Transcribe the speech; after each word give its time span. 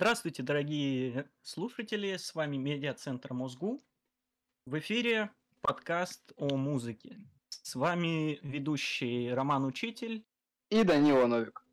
Здравствуйте, 0.00 0.44
дорогие 0.44 1.28
слушатели, 1.42 2.16
с 2.16 2.32
вами 2.32 2.56
Медиацентр 2.56 3.32
Мозгу. 3.32 3.80
В 4.64 4.78
эфире 4.78 5.28
подкаст 5.60 6.22
о 6.36 6.54
музыке. 6.56 7.18
С 7.48 7.74
вами 7.74 8.38
ведущий 8.42 9.32
Роман 9.32 9.64
Учитель 9.64 10.24
и 10.70 10.84
Данила 10.84 11.26
Новик. 11.26 11.64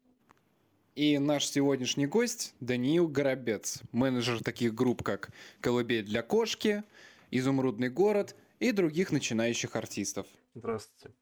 И 0.96 1.19
наш 1.19 1.46
сегодняшний 1.46 2.07
гость 2.07 2.55
Даниил 2.61 3.07
Горобец, 3.07 3.83
менеджер 3.91 4.43
таких 4.43 4.73
групп, 4.73 5.04
как 5.04 5.29
«Колыбель 5.61 6.04
для 6.04 6.23
кошки», 6.23 6.83
«Изумрудный 7.29 7.92
город» 7.92 8.36
и 8.57 8.71
других 8.71 9.11
начинающих 9.11 9.75
артистов. 9.75 10.25
Здравствуйте. 10.55 11.14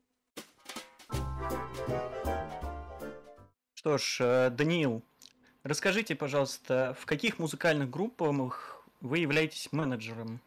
Что 3.73 3.97
ж, 3.97 4.17
э, 4.21 4.49
Даниил, 4.51 5.03
расскажите, 5.63 6.15
пожалуйста, 6.15 6.95
в 6.99 7.05
каких 7.05 7.39
музыкальных 7.39 7.89
группах 7.89 8.83
вы 9.01 9.19
являетесь 9.19 9.71
менеджером? 9.71 10.39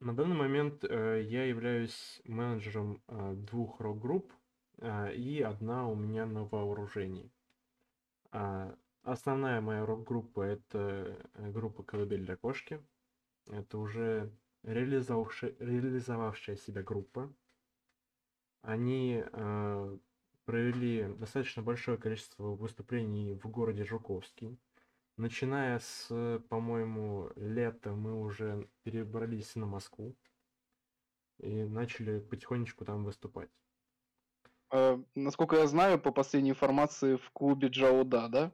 На 0.00 0.12
данный 0.14 0.36
момент 0.36 0.84
э, 0.84 1.22
я 1.24 1.44
являюсь 1.44 2.20
менеджером 2.24 3.00
э, 3.06 3.34
двух 3.36 3.80
рок-групп, 3.80 4.32
э, 4.78 5.14
и 5.14 5.40
одна 5.42 5.86
у 5.86 5.94
меня 5.94 6.26
на 6.26 6.44
вооружении. 6.44 7.30
А, 8.32 8.74
основная 9.02 9.60
моя 9.60 9.86
рок-группа 9.86 10.42
это 10.42 11.16
э, 11.34 11.50
группа 11.50 11.82
«Колыбель 11.82 12.24
для 12.24 12.36
кошки». 12.36 12.82
Это 13.46 13.78
уже 13.78 14.32
реализовавшая, 14.62 15.54
реализовавшая 15.58 16.56
себя 16.56 16.82
группа. 16.82 17.32
Они 18.62 19.22
э, 19.24 19.98
провели 20.44 21.04
достаточно 21.14 21.62
большое 21.62 21.98
количество 21.98 22.54
выступлений 22.54 23.34
в 23.34 23.48
городе 23.48 23.84
Жуковский. 23.84 24.58
Начиная 25.16 25.78
с, 25.78 26.08
по-моему, 26.48 27.30
лета 27.36 27.92
мы 27.92 28.18
уже 28.18 28.68
перебрались 28.82 29.54
на 29.54 29.66
Москву 29.66 30.16
и 31.38 31.64
начали 31.64 32.18
потихонечку 32.20 32.84
там 32.84 33.04
выступать. 33.04 33.50
Э, 34.70 34.98
насколько 35.14 35.56
я 35.56 35.66
знаю, 35.66 36.00
по 36.00 36.12
последней 36.12 36.50
информации 36.50 37.16
в 37.16 37.30
клубе 37.30 37.68
Джауда, 37.68 38.28
да? 38.28 38.52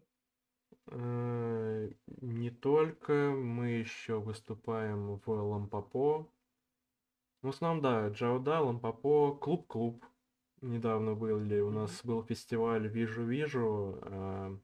Э, 0.87 1.91
не 2.07 2.51
только, 2.51 3.13
мы 3.13 3.69
еще 3.69 4.19
выступаем 4.19 5.21
в 5.25 5.31
Лампопо. 5.31 6.29
В 7.43 7.49
основном, 7.49 7.83
да, 7.83 8.09
Джауда, 8.09 8.61
Лампопо, 8.61 9.37
Клуб-Клуб. 9.37 10.05
Недавно 10.61 11.15
были, 11.15 11.61
у 11.61 11.71
нас 11.71 12.05
был 12.05 12.25
фестиваль 12.25 12.89
«Вижу-вижу» 12.89 14.01
э, 14.03 14.59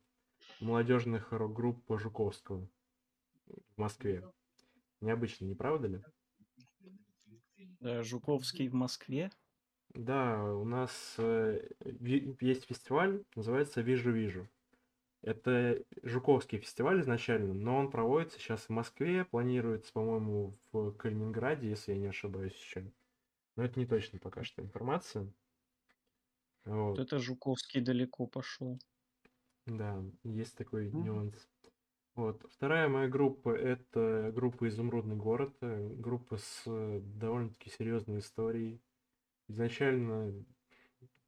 молодежных 0.60 1.30
рок-групп 1.30 1.84
Жуковского 1.88 2.68
в 3.46 3.78
Москве. 3.78 4.28
Необычно, 5.00 5.44
не 5.44 5.54
правда 5.54 5.88
ли? 5.88 6.02
Жуковский 8.02 8.66
в 8.68 8.74
Москве? 8.74 9.30
Да, 9.90 10.42
у 10.54 10.64
нас 10.64 11.14
э, 11.18 11.68
есть 12.40 12.64
фестиваль, 12.64 13.22
называется 13.36 13.80
«Вижу-вижу». 13.80 14.48
Это 15.22 15.80
Жуковский 16.02 16.58
фестиваль 16.58 17.00
изначально, 17.02 17.54
но 17.54 17.78
он 17.78 17.90
проводится 17.90 18.38
сейчас 18.40 18.62
в 18.62 18.70
Москве, 18.70 19.24
планируется, 19.24 19.92
по-моему, 19.92 20.52
в 20.72 20.92
Калининграде, 20.92 21.68
если 21.68 21.92
я 21.92 21.98
не 21.98 22.08
ошибаюсь 22.08 22.56
еще. 22.56 22.92
Но 23.56 23.64
это 23.64 23.78
не 23.78 23.86
точно 23.86 24.18
пока 24.18 24.42
что 24.42 24.60
информация. 24.60 25.32
Вот. 26.64 26.98
Это 26.98 27.18
Жуковский 27.18 27.80
далеко 27.80 28.26
пошел. 28.26 28.78
Да, 29.66 30.02
есть 30.24 30.56
такой 30.56 30.86
mm-hmm. 30.86 31.02
нюанс. 31.02 31.48
Вот. 32.14 32.44
Вторая 32.50 32.88
моя 32.88 33.08
группа 33.08 33.50
это 33.50 34.30
группа 34.34 34.68
Изумрудный 34.68 35.16
город, 35.16 35.56
э, 35.62 35.88
группа 35.94 36.36
с 36.36 36.62
э, 36.66 37.00
довольно-таки 37.02 37.70
серьезной 37.70 38.20
историей. 38.20 38.80
Изначально 39.48 40.32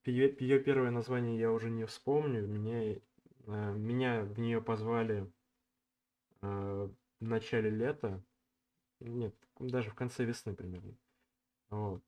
ее 0.05 0.61
первое 0.61 0.91
название 0.91 1.39
я 1.39 1.51
уже 1.51 1.71
не 1.71 1.87
вспомню. 1.87 2.47
Меня, 2.47 2.95
э, 2.95 3.73
меня 3.77 4.23
в 4.23 4.39
нее 4.39 4.63
позвали 4.63 5.31
в 6.43 6.93
начале 7.19 7.71
лета. 7.71 8.23
Нет, 9.01 9.35
даже 9.59 9.91
в 9.91 9.95
конце 9.95 10.25
весны 10.25 10.55
примерно. 10.55 10.95
Вот. 11.71 12.03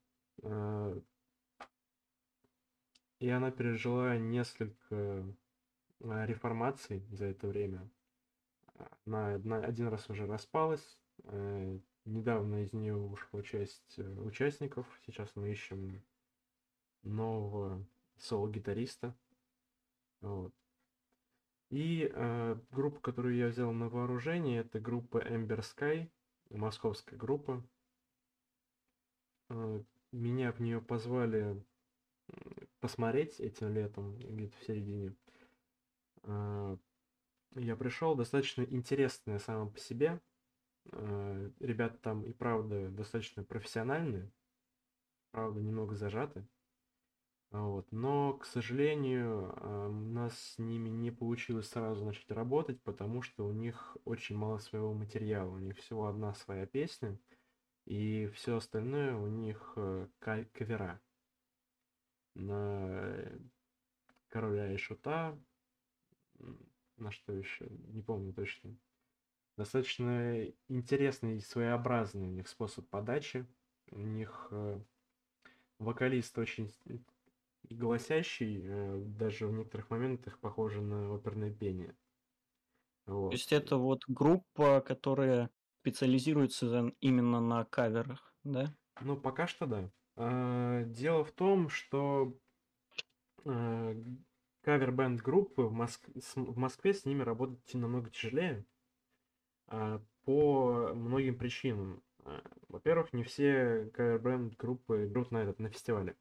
И 3.20 3.28
она 3.28 3.50
пережила 3.50 4.16
несколько 4.16 5.24
а, 6.00 6.26
реформаций 6.26 7.04
за 7.10 7.26
это 7.26 7.48
время. 7.48 7.88
Она 9.06 9.34
один 9.34 9.88
раз 9.88 10.08
уже 10.08 10.26
распалась. 10.26 11.00
Э, 11.24 11.78
недавно 12.04 12.62
из 12.62 12.72
нее 12.72 12.96
ушла 12.96 13.42
часть 13.42 13.98
э, 13.98 14.02
участников. 14.20 14.86
Сейчас 15.04 15.34
мы 15.34 15.50
ищем 15.50 16.00
нового 17.02 17.84
соло-гитариста. 18.18 19.16
Вот. 20.20 20.54
И 21.70 22.10
э, 22.12 22.56
группа, 22.70 23.00
которую 23.00 23.34
я 23.36 23.48
взял 23.48 23.72
на 23.72 23.88
вооружение, 23.88 24.60
это 24.60 24.80
группа 24.80 25.18
Ember 25.18 25.60
Sky, 25.60 26.08
московская 26.50 27.16
группа. 27.16 27.62
Э, 29.50 29.82
меня 30.12 30.52
в 30.52 30.60
нее 30.60 30.80
позвали 30.80 31.62
посмотреть 32.80 33.40
этим 33.40 33.72
летом, 33.72 34.16
где-то 34.18 34.56
в 34.58 34.62
середине. 34.64 35.14
А, 36.24 36.76
я 37.54 37.76
пришел, 37.76 38.14
достаточно 38.14 38.62
интересная 38.62 39.38
сама 39.38 39.66
по 39.70 39.78
себе. 39.78 40.20
А, 40.92 41.50
ребята 41.60 41.98
там 41.98 42.22
и 42.22 42.32
правда 42.32 42.88
достаточно 42.90 43.44
профессиональные, 43.44 44.30
правда 45.30 45.60
немного 45.60 45.94
зажаты. 45.94 46.46
А 47.50 47.62
вот. 47.62 47.90
Но, 47.92 48.34
к 48.34 48.44
сожалению, 48.44 49.54
у 49.62 49.90
нас 49.90 50.38
с 50.38 50.58
ними 50.58 50.90
не 50.90 51.10
получилось 51.10 51.68
сразу 51.68 52.04
начать 52.04 52.30
работать, 52.30 52.82
потому 52.82 53.22
что 53.22 53.46
у 53.46 53.52
них 53.52 53.96
очень 54.04 54.36
мало 54.36 54.58
своего 54.58 54.92
материала. 54.92 55.50
У 55.50 55.58
них 55.58 55.78
всего 55.78 56.08
одна 56.08 56.34
своя 56.34 56.66
песня, 56.66 57.18
и 57.86 58.26
все 58.34 58.56
остальное 58.56 59.16
у 59.16 59.28
них 59.28 59.72
э, 59.76 60.08
кавера 60.18 61.00
на 62.38 63.30
короля 64.28 64.72
и 64.72 64.76
шута, 64.76 65.38
на 66.96 67.10
что 67.10 67.32
еще, 67.32 67.68
не 67.68 68.02
помню 68.02 68.32
точно. 68.32 68.76
Достаточно 69.56 70.46
интересный 70.68 71.38
и 71.38 71.40
своеобразный 71.40 72.28
у 72.28 72.32
них 72.32 72.48
способ 72.48 72.88
подачи. 72.88 73.46
У 73.90 73.98
них 73.98 74.48
э, 74.50 74.80
вокалист 75.78 76.38
очень 76.38 76.72
голосящий, 77.64 78.62
э, 78.64 78.98
даже 78.98 79.46
в 79.46 79.52
некоторых 79.52 79.90
моментах 79.90 80.38
похоже 80.38 80.80
на 80.80 81.12
оперное 81.14 81.52
пение. 81.52 81.96
Вот. 83.06 83.30
То 83.30 83.36
есть 83.36 83.52
это 83.52 83.78
вот 83.78 84.04
группа, 84.06 84.80
которая 84.80 85.50
специализируется 85.80 86.92
именно 87.00 87.40
на 87.40 87.64
каверах, 87.64 88.34
да? 88.44 88.74
Ну, 89.00 89.16
пока 89.16 89.46
что 89.46 89.66
да. 89.66 89.90
А, 90.20 90.82
дело 90.82 91.24
в 91.24 91.30
том, 91.30 91.68
что 91.68 92.36
а, 93.44 93.94
кавер-бенд 94.62 95.22
группы 95.22 95.62
в, 95.62 95.72
Моск... 95.72 96.04
в 96.34 96.58
Москве 96.58 96.92
с 96.92 97.04
ними 97.04 97.22
работать 97.22 97.72
намного 97.72 98.10
тяжелее 98.10 98.66
а, 99.68 100.02
по 100.24 100.92
многим 100.92 101.38
причинам. 101.38 102.02
Во-первых, 102.68 103.12
не 103.12 103.22
все 103.22 103.88
кавер-бенд 103.94 104.56
группы 104.56 105.06
идут 105.06 105.30
на 105.30 105.38
этот 105.38 105.60
на 105.60 105.70
фестивале. 105.70 106.16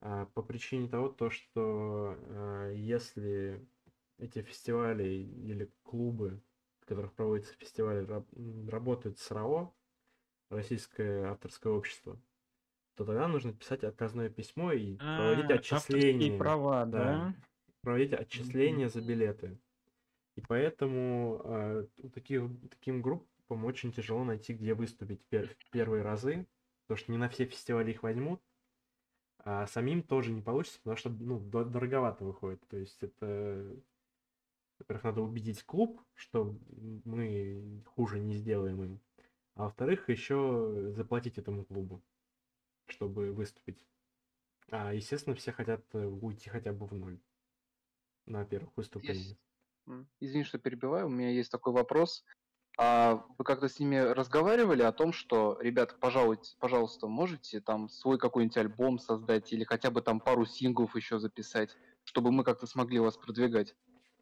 По 0.00 0.42
причине 0.42 0.88
того, 0.88 1.08
то, 1.08 1.30
что 1.30 2.18
если 2.74 3.64
эти 4.18 4.42
фестивали 4.42 5.08
или 5.08 5.70
клубы, 5.84 6.42
в 6.80 6.86
которых 6.86 7.14
проводятся 7.14 7.54
фестивали, 7.54 8.04
работают 8.68 9.18
с 9.20 9.30
РАО, 9.30 9.72
Российское 10.50 11.30
авторское 11.30 11.72
общество, 11.72 12.20
то 12.94 13.04
тогда 13.04 13.28
нужно 13.28 13.52
писать 13.52 13.84
отказное 13.84 14.28
письмо 14.28 14.72
и 14.72 14.96
а, 15.00 15.34
проводить 15.34 15.50
отчисления. 15.50 16.38
права, 16.38 16.84
да? 16.84 17.04
да? 17.04 17.34
Проводить 17.80 18.12
отчисления 18.12 18.88
за 18.88 19.00
билеты. 19.00 19.58
И 20.36 20.40
поэтому 20.40 21.42
э, 21.44 21.86
таких, 22.14 22.44
таким 22.70 23.02
группам 23.02 23.64
очень 23.64 23.92
тяжело 23.92 24.24
найти, 24.24 24.54
где 24.54 24.74
выступить 24.74 25.20
пер 25.28 25.48
в 25.48 25.70
первые 25.70 26.02
разы, 26.02 26.46
потому 26.86 26.98
что 26.98 27.12
не 27.12 27.18
на 27.18 27.28
все 27.28 27.44
фестивали 27.44 27.90
их 27.90 28.02
возьмут, 28.02 28.40
а 29.44 29.66
самим 29.66 30.02
тоже 30.02 30.32
не 30.32 30.40
получится, 30.40 30.78
потому 30.78 30.96
что 30.96 31.10
ну, 31.10 31.38
дороговато 31.40 32.24
выходит. 32.24 32.62
То 32.68 32.76
есть 32.76 33.02
это, 33.02 33.76
во-первых, 34.78 35.04
надо 35.04 35.20
убедить 35.22 35.64
клуб, 35.64 36.00
что 36.14 36.56
мы 37.04 37.82
хуже 37.94 38.20
не 38.20 38.34
сделаем 38.34 38.82
им, 38.82 39.00
а 39.54 39.64
во-вторых, 39.64 40.08
еще 40.08 40.92
заплатить 40.94 41.38
этому 41.38 41.64
клубу 41.64 42.02
чтобы 42.92 43.32
выступить. 43.32 43.84
А, 44.70 44.94
естественно, 44.94 45.34
все 45.34 45.52
хотят 45.52 45.82
э, 45.94 46.04
уйти 46.06 46.48
хотя 46.48 46.72
бы 46.72 46.86
в 46.86 46.94
ноль 46.94 47.18
на 48.26 48.44
первых 48.44 48.76
выступлениях. 48.76 49.36
Извини, 50.20 50.44
что 50.44 50.58
перебиваю, 50.58 51.06
у 51.06 51.10
меня 51.10 51.30
есть 51.30 51.50
такой 51.50 51.72
вопрос. 51.72 52.24
А 52.78 53.26
вы 53.36 53.44
как-то 53.44 53.68
с 53.68 53.78
ними 53.78 53.96
разговаривали 53.96 54.82
о 54.82 54.92
том, 54.92 55.12
что, 55.12 55.58
ребята, 55.60 55.94
пожалуйте, 56.00 56.56
пожалуйста, 56.58 57.06
можете 57.06 57.60
там 57.60 57.88
свой 57.88 58.18
какой-нибудь 58.18 58.56
альбом 58.56 58.98
создать 58.98 59.52
или 59.52 59.64
хотя 59.64 59.90
бы 59.90 60.00
там 60.00 60.20
пару 60.20 60.46
синглов 60.46 60.96
еще 60.96 61.18
записать, 61.18 61.76
чтобы 62.04 62.32
мы 62.32 62.44
как-то 62.44 62.66
смогли 62.66 62.98
вас 62.98 63.18
продвигать? 63.18 63.74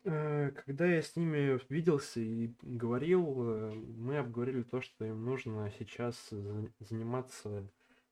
Э, 0.03 0.51
Когда 0.51 0.87
я 0.87 1.01
с 1.01 1.15
ними 1.15 1.61
виделся 1.69 2.21
и 2.21 2.53
говорил, 2.63 3.45
э, 3.45 3.73
мы 3.73 4.19
обговорили 4.19 4.63
то, 4.63 4.81
что 4.81 5.05
им 5.05 5.25
нужно 5.25 5.71
сейчас 5.79 6.17
за- 6.31 6.73
заниматься 6.81 7.71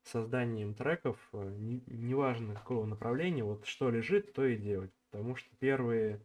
созданием 0.09 0.73
треков, 0.73 1.17
э, 1.33 1.53
не- 1.57 1.83
неважно 1.87 2.55
какого 2.55 2.85
направления, 2.85 3.43
вот 3.43 3.65
что 3.65 3.89
лежит, 3.89 4.33
то 4.33 4.45
и 4.45 4.57
делать. 4.57 4.91
Потому 5.11 5.35
что 5.35 5.49
первые, 5.57 6.19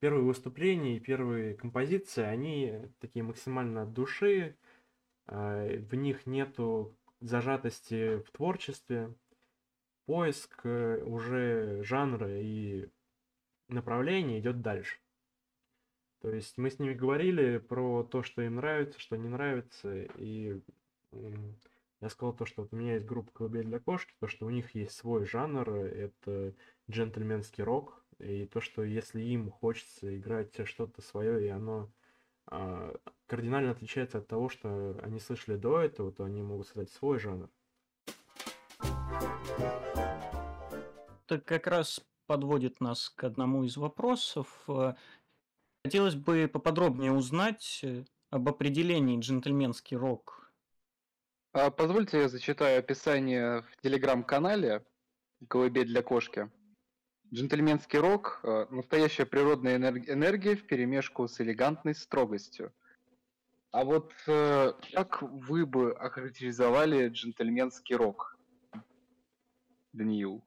первые 0.00 0.24
выступления 0.24 0.96
и 0.96 1.00
первые 1.00 1.54
композиции, 1.54 2.22
они 2.22 2.80
такие 3.00 3.22
максимально 3.22 3.82
от 3.82 3.92
души, 3.92 4.56
э, 5.28 5.78
в 5.78 5.94
них 5.94 6.26
нету 6.26 6.96
зажатости 7.20 8.18
в 8.18 8.30
творчестве, 8.30 9.14
поиск 10.06 10.60
э, 10.64 11.02
уже 11.04 11.82
жанра 11.82 12.40
и 12.40 12.88
направление 13.68 14.40
идет 14.40 14.62
дальше. 14.62 14.98
То 16.20 16.30
есть 16.30 16.56
мы 16.58 16.70
с 16.70 16.78
ними 16.78 16.94
говорили 16.94 17.58
про 17.58 18.02
то, 18.02 18.22
что 18.22 18.42
им 18.42 18.56
нравится, 18.56 18.98
что 18.98 19.16
не 19.16 19.28
нравится, 19.28 20.02
и 20.16 20.60
я 22.00 22.08
сказал 22.08 22.34
то, 22.34 22.44
что 22.44 22.62
вот 22.62 22.72
у 22.72 22.76
меня 22.76 22.94
есть 22.94 23.06
группа 23.06 23.32
«Колыбель 23.32 23.64
для 23.64 23.78
кошки», 23.78 24.14
то, 24.20 24.28
что 24.28 24.46
у 24.46 24.50
них 24.50 24.74
есть 24.74 24.92
свой 24.92 25.24
жанр, 25.24 25.68
это 25.70 26.54
джентльменский 26.90 27.64
рок, 27.64 28.04
и 28.18 28.46
то, 28.46 28.60
что 28.60 28.82
если 28.82 29.20
им 29.22 29.50
хочется 29.50 30.16
играть 30.16 30.66
что-то 30.66 31.02
свое, 31.02 31.46
и 31.46 31.48
оно 31.48 31.90
а, 32.46 32.94
кардинально 33.26 33.72
отличается 33.72 34.18
от 34.18 34.28
того, 34.28 34.48
что 34.48 34.98
они 35.02 35.20
слышали 35.20 35.56
до 35.56 35.80
этого, 35.80 36.12
то 36.12 36.24
они 36.24 36.42
могут 36.42 36.66
создать 36.66 36.90
свой 36.90 37.18
жанр. 37.18 37.50
Это 41.24 41.40
как 41.40 41.66
раз 41.66 42.00
подводит 42.26 42.80
нас 42.80 43.08
к 43.08 43.24
одному 43.24 43.64
из 43.64 43.76
вопросов. 43.76 44.48
Э, 44.68 44.94
Хотелось 45.86 46.16
бы 46.16 46.50
поподробнее 46.52 47.12
узнать 47.12 47.78
э, 47.84 48.04
об 48.30 48.48
определении 48.48 49.20
джентльменский 49.20 49.96
рок. 49.96 50.45
А 51.58 51.70
позвольте 51.70 52.18
я 52.18 52.28
зачитаю 52.28 52.80
описание 52.80 53.62
в 53.62 53.80
телеграм-канале 53.80 54.84
«Колыбель 55.48 55.86
для 55.86 56.02
кошки». 56.02 56.50
Джентльменский 57.32 57.98
рок 57.98 58.40
э,– 58.42 58.66
настоящая 58.70 59.24
природная 59.24 59.78
энерг- 59.78 60.06
энергия 60.06 60.54
в 60.54 60.66
перемешку 60.66 61.26
с 61.26 61.40
элегантной 61.40 61.94
строгостью. 61.94 62.74
А 63.70 63.84
вот 63.86 64.12
э, 64.26 64.74
как 64.92 65.22
вы 65.22 65.64
бы 65.64 65.94
охарактеризовали 65.94 67.08
джентльменский 67.08 67.96
рок, 67.96 68.36
Даниил? 69.94 70.44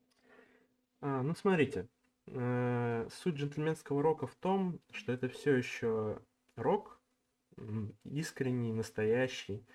А, 1.01 1.23
ну, 1.23 1.33
смотрите, 1.33 1.87
э, 2.27 3.07
суть 3.09 3.33
джентльменского 3.33 4.03
рока 4.03 4.27
в 4.27 4.35
том, 4.35 4.79
что 4.91 5.11
это 5.11 5.27
все 5.27 5.55
еще 5.55 6.21
рок, 6.55 7.01
искренний, 8.03 8.73
настоящий, 8.73 9.65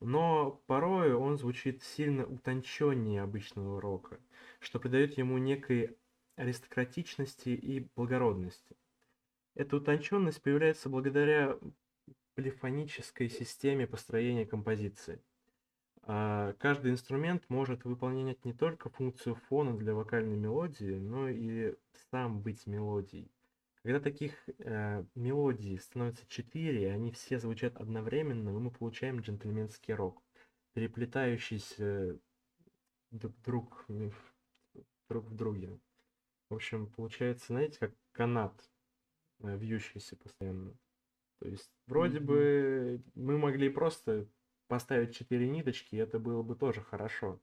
но 0.00 0.62
порой 0.66 1.14
он 1.14 1.38
звучит 1.38 1.82
сильно 1.82 2.26
утонченнее 2.26 3.22
обычного 3.22 3.80
рока, 3.80 4.18
что 4.60 4.78
придает 4.78 5.16
ему 5.18 5.38
некой 5.38 5.96
аристократичности 6.36 7.50
и 7.50 7.88
благородности. 7.96 8.76
Эта 9.54 9.76
утонченность 9.76 10.42
появляется 10.42 10.88
благодаря 10.88 11.58
полифонической 12.34 13.28
системе 13.28 13.86
построения 13.86 14.44
композиции. 14.44 15.22
А, 16.02 16.54
Каждый 16.54 16.90
инструмент 16.92 17.44
может 17.48 17.84
выполнять 17.84 18.44
не 18.44 18.52
только 18.52 18.90
функцию 18.90 19.36
фона 19.48 19.76
для 19.78 19.94
вокальной 19.94 20.36
мелодии, 20.36 20.98
но 20.98 21.28
и 21.28 21.74
сам 22.10 22.40
быть 22.40 22.66
мелодией. 22.66 23.30
Когда 23.84 24.00
таких 24.00 24.32
э, 24.48 25.04
мелодий 25.14 25.78
становится 25.78 26.26
четыре, 26.26 26.84
и 26.84 26.86
они 26.86 27.12
все 27.12 27.38
звучат 27.38 27.76
одновременно, 27.76 28.50
мы 28.50 28.70
получаем 28.70 29.20
джентльменский 29.20 29.92
рок, 29.92 30.22
переплетающийся 30.72 32.18
друг, 33.10 33.84
друг 35.10 35.26
в 35.26 35.36
друге. 35.36 35.78
В 36.48 36.54
общем, 36.54 36.86
получается, 36.86 37.48
знаете, 37.48 37.78
как 37.78 37.92
канат, 38.12 38.70
э, 39.40 39.54
вьющийся 39.54 40.16
постоянно. 40.16 40.74
То 41.40 41.48
есть, 41.48 41.70
вроде 41.86 42.20
Мгм. 42.20 42.26
бы 42.26 43.02
мы 43.14 43.36
могли 43.36 43.68
просто 43.68 44.26
поставить 44.66 45.14
четыре 45.14 45.46
ниточки, 45.46 45.94
и 45.94 45.98
это 45.98 46.18
было 46.18 46.42
бы 46.42 46.56
тоже 46.56 46.80
хорошо. 46.80 47.38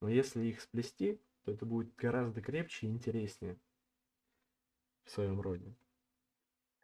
Но 0.00 0.08
если 0.08 0.44
их 0.44 0.60
сплести, 0.60 1.20
то 1.44 1.52
это 1.52 1.64
будет 1.64 1.94
гораздо 1.94 2.42
крепче 2.42 2.88
и 2.88 2.90
интереснее 2.90 3.60
в 5.04 5.10
своем 5.10 5.40
роде. 5.40 5.74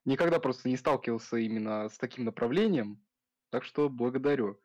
Никогда 0.04 0.40
просто 0.40 0.68
не 0.68 0.76
сталкивался 0.76 1.36
именно 1.36 1.88
с 1.88 1.98
таким 1.98 2.24
направлением, 2.24 3.00
так 3.50 3.64
что 3.64 3.88
благодарю. 3.88 4.58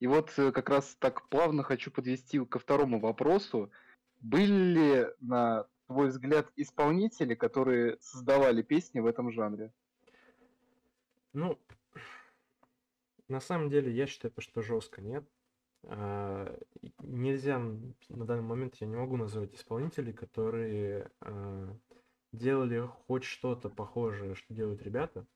И 0.00 0.06
вот 0.06 0.32
э, 0.38 0.52
как 0.52 0.68
раз 0.68 0.94
так 1.00 1.28
плавно 1.28 1.62
хочу 1.62 1.90
подвести 1.90 2.44
ко 2.44 2.58
второму 2.58 3.00
вопросу. 3.00 3.72
Были 4.20 4.52
ли, 4.52 5.06
на 5.20 5.66
твой 5.86 6.08
взгляд, 6.08 6.52
исполнители, 6.54 7.34
которые 7.34 7.98
создавали 8.00 8.62
песни 8.62 9.00
в 9.00 9.06
этом 9.06 9.32
жанре? 9.32 9.72
Ну, 11.32 11.58
на 13.28 13.40
самом 13.40 13.68
деле, 13.70 13.92
я 13.92 14.06
считаю, 14.06 14.32
то, 14.32 14.40
что 14.40 14.62
жестко 14.62 15.00
нет. 15.00 15.28
А, 15.84 16.58
Нельзя 17.02 17.58
на 17.58 18.24
данный 18.24 18.42
момент, 18.42 18.76
я 18.76 18.86
не 18.86 18.96
могу 18.96 19.16
назвать 19.16 19.54
исполнителей, 19.54 20.12
которые 20.12 21.10
а, 21.20 21.76
делали 22.32 22.86
хоть 23.06 23.24
что-то 23.24 23.70
похожее, 23.70 24.34
что 24.34 24.54
делают 24.54 24.82
ребята. 24.82 25.26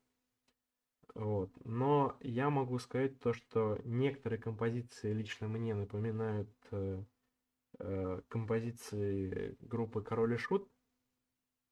Вот. 1.15 1.51
Но 1.63 2.17
я 2.21 2.49
могу 2.49 2.79
сказать 2.79 3.19
то, 3.19 3.33
что 3.33 3.79
некоторые 3.83 4.39
композиции 4.39 5.13
лично 5.13 5.47
мне 5.47 5.75
напоминают 5.75 6.49
э, 6.71 7.03
э, 7.79 8.21
композиции 8.29 9.55
группы 9.59 10.01
Король 10.01 10.33
и 10.33 10.37
Шут, 10.37 10.67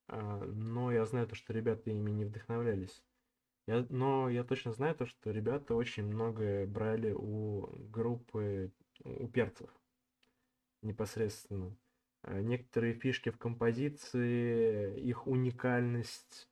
а, 0.07 0.43
но 0.45 0.91
я 0.91 1.05
знаю 1.05 1.27
то, 1.27 1.36
что 1.36 1.53
ребята 1.53 1.89
ими 1.89 2.12
не 2.12 2.25
вдохновлялись. 2.25 3.03
Я, 3.68 3.86
но 3.89 4.30
я 4.30 4.44
точно 4.44 4.74
знаю 4.74 4.96
то, 4.96 5.06
что 5.06 5.32
ребята 5.32 5.75
очень 5.75 6.06
многое 6.06 6.65
брали 6.65 7.12
у 7.12 7.68
группы, 7.89 8.72
у 9.03 9.27
перцев 9.27 9.70
непосредственно. 10.82 11.75
А 12.24 12.39
Некоторые 12.41 12.94
фишки 12.94 13.30
в 13.30 13.38
композиции, 13.38 15.00
их 15.00 15.27
уникальность. 15.27 16.50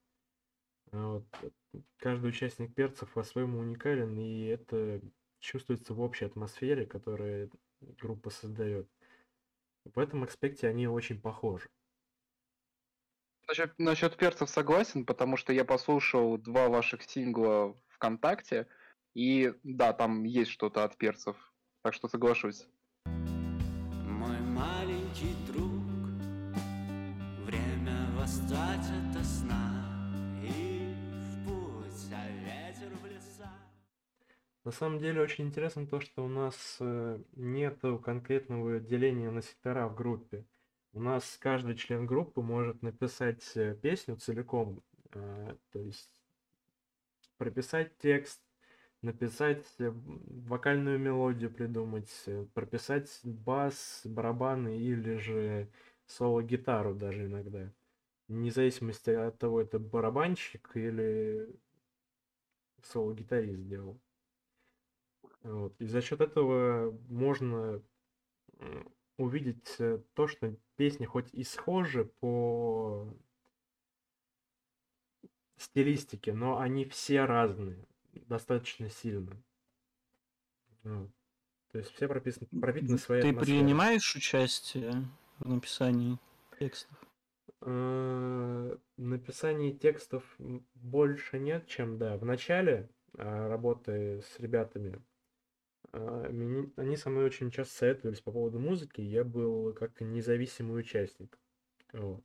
а, 0.91 1.13
Вот. 1.13 1.53
Каждый 1.97 2.29
участник 2.29 2.73
перцев 2.73 3.11
по-своему 3.13 3.59
уникален, 3.59 4.17
и 4.17 4.45
это 4.45 5.01
чувствуется 5.39 5.93
в 5.93 6.01
общей 6.01 6.25
атмосфере, 6.25 6.85
которую 6.85 7.51
группа 7.81 8.29
создает. 8.29 8.89
В 9.85 9.99
этом 9.99 10.23
аспекте 10.23 10.67
они 10.67 10.87
очень 10.87 11.21
похожи. 11.21 11.69
Насчет, 13.49 13.79
насчет 13.79 14.15
перцев 14.15 14.47
согласен, 14.47 15.07
потому 15.07 15.35
что 15.35 15.51
я 15.51 15.65
послушал 15.65 16.37
два 16.37 16.69
ваших 16.69 17.01
сингла 17.01 17.75
ВКонтакте, 17.87 18.67
и 19.15 19.51
да, 19.63 19.91
там 19.91 20.23
есть 20.23 20.51
что-то 20.51 20.83
от 20.83 20.95
перцев, 20.97 21.35
так 21.81 21.95
что 21.95 22.07
соглашусь. 22.07 22.67
Мой 23.05 24.39
маленький 24.39 25.33
друг, 25.47 25.81
время 27.43 28.11
восстать 28.15 28.85
это 28.85 29.23
сна 29.23 30.13
и 30.43 30.93
в 31.09 31.47
путь, 31.47 32.13
а 32.13 32.29
ветер 32.29 32.95
в 33.01 33.05
леса. 33.07 33.51
На 34.63 34.71
самом 34.71 34.99
деле 34.99 35.21
очень 35.21 35.45
интересно 35.47 35.87
то, 35.87 35.99
что 35.99 36.23
у 36.23 36.27
нас 36.27 36.77
э, 36.81 37.19
нету 37.35 37.97
конкретного 37.97 38.79
деления 38.79 39.31
на 39.31 39.41
сектора 39.41 39.87
в 39.87 39.95
группе. 39.95 40.45
У 40.91 40.99
нас 40.99 41.37
каждый 41.39 41.75
член 41.75 42.07
группы 42.07 42.41
может 42.41 42.81
написать 42.81 43.43
э, 43.55 43.75
песню 43.75 44.15
целиком, 44.15 44.81
э, 45.13 45.55
то 45.71 45.79
есть 45.79 46.09
прописать 47.37 47.95
текст, 47.99 48.41
написать 49.03 49.63
э, 49.77 49.91
вокальную 49.91 50.97
мелодию, 50.97 51.51
придумать, 51.51 52.11
прописать 52.55 53.19
бас, 53.23 54.01
барабаны 54.03 54.79
или 54.79 55.17
же 55.17 55.69
соло-гитару 56.07 56.95
даже 56.95 57.27
иногда. 57.27 57.71
Вне 58.27 58.51
зависимости 58.51 59.11
от 59.11 59.37
того, 59.37 59.61
это 59.61 59.77
барабанщик 59.77 60.71
или 60.73 61.55
соло-гитарист 62.81 63.59
сделал. 63.59 63.99
Вот. 65.43 65.79
И 65.79 65.85
за 65.85 66.01
счет 66.01 66.19
этого 66.19 66.91
можно 67.07 67.81
увидеть 69.17 69.77
то, 70.13 70.27
что 70.27 70.55
песни 70.79 71.05
хоть 71.05 71.33
и 71.33 71.43
схожи 71.43 72.05
по 72.05 73.13
стилистике, 75.57 76.33
но 76.33 76.57
они 76.57 76.85
все 76.85 77.25
разные, 77.25 77.85
достаточно 78.13 78.89
сильно. 78.89 79.35
Вот. 80.83 81.11
То 81.73 81.79
есть 81.79 81.91
все 81.93 82.07
прописаны, 82.07 82.47
пропитаны 82.61 82.97
своей 82.97 83.21
Ты 83.21 83.29
атмосферой. 83.31 83.59
принимаешь 83.59 84.15
участие 84.15 85.05
в 85.39 85.49
написании 85.49 86.17
текстов? 86.57 86.97
Э, 87.59 88.77
Написание 88.95 89.73
текстов 89.73 90.23
больше 90.75 91.39
нет, 91.39 91.67
чем 91.67 91.97
да. 91.97 92.15
В 92.17 92.23
начале 92.23 92.89
а, 93.17 93.49
работы 93.49 94.21
с 94.21 94.39
ребятами 94.39 95.01
они 95.91 96.95
со 96.97 97.09
мной 97.09 97.25
очень 97.25 97.51
часто 97.51 97.75
советовались 97.75 98.21
по 98.21 98.31
поводу 98.31 98.59
музыки. 98.59 99.01
Я 99.01 99.23
был 99.23 99.73
как 99.73 100.01
независимый 100.01 100.79
участник. 100.79 101.37
Вот. 101.93 102.23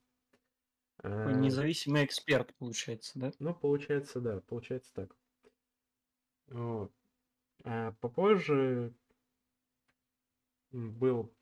А, 0.99 1.33
Независимый 1.33 2.05
эксперт, 2.05 2.55
получается, 2.57 3.19
да? 3.19 3.33
Ну, 3.39 3.55
получается, 3.55 4.21
да, 4.21 4.41
получается 4.41 4.93
так. 4.95 5.17
Вот. 6.49 6.93
А 7.65 7.93
попозже 8.01 8.93
был 10.73 11.33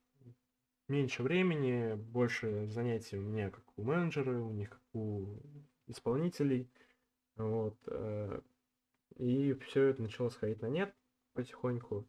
меньше 0.89 1.23
времени, 1.23 1.95
больше 1.95 2.67
занятий 2.69 3.17
у 3.17 3.23
меня 3.23 3.51
как 3.51 3.65
у 3.77 3.83
менеджера, 3.83 4.39
у 4.39 4.53
них 4.53 4.71
как 4.71 4.83
у 4.93 5.41
исполнителей. 5.89 6.71
Вот. 7.37 7.77
э, 7.87 8.41
И 9.17 9.55
все 9.55 9.85
это 9.85 10.03
начало 10.03 10.29
сходить 10.29 10.61
на 10.63 10.67
нет 10.67 10.95
потихоньку. 11.33 12.09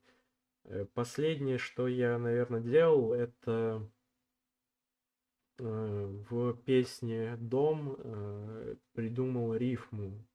Э, 0.65 0.85
Последнее, 0.93 1.57
что 1.57 1.87
я, 1.87 2.17
наверное, 2.17 2.61
делал, 2.61 3.13
это 3.13 3.89
э, 5.57 5.63
в 6.29 6.53
песне 6.63 7.35
«Дом» 7.37 7.95
э, 7.97 8.75
придумал 8.93 9.55
рифму, 9.55 10.25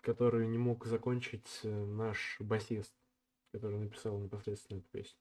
которую 0.00 0.48
не 0.48 0.58
мог 0.58 0.86
закончить 0.86 1.60
наш 1.62 2.36
басист, 2.40 2.94
который 3.52 3.78
написал 3.78 4.18
непосредственно 4.18 4.78
эту 4.78 4.88
песню. 4.90 5.18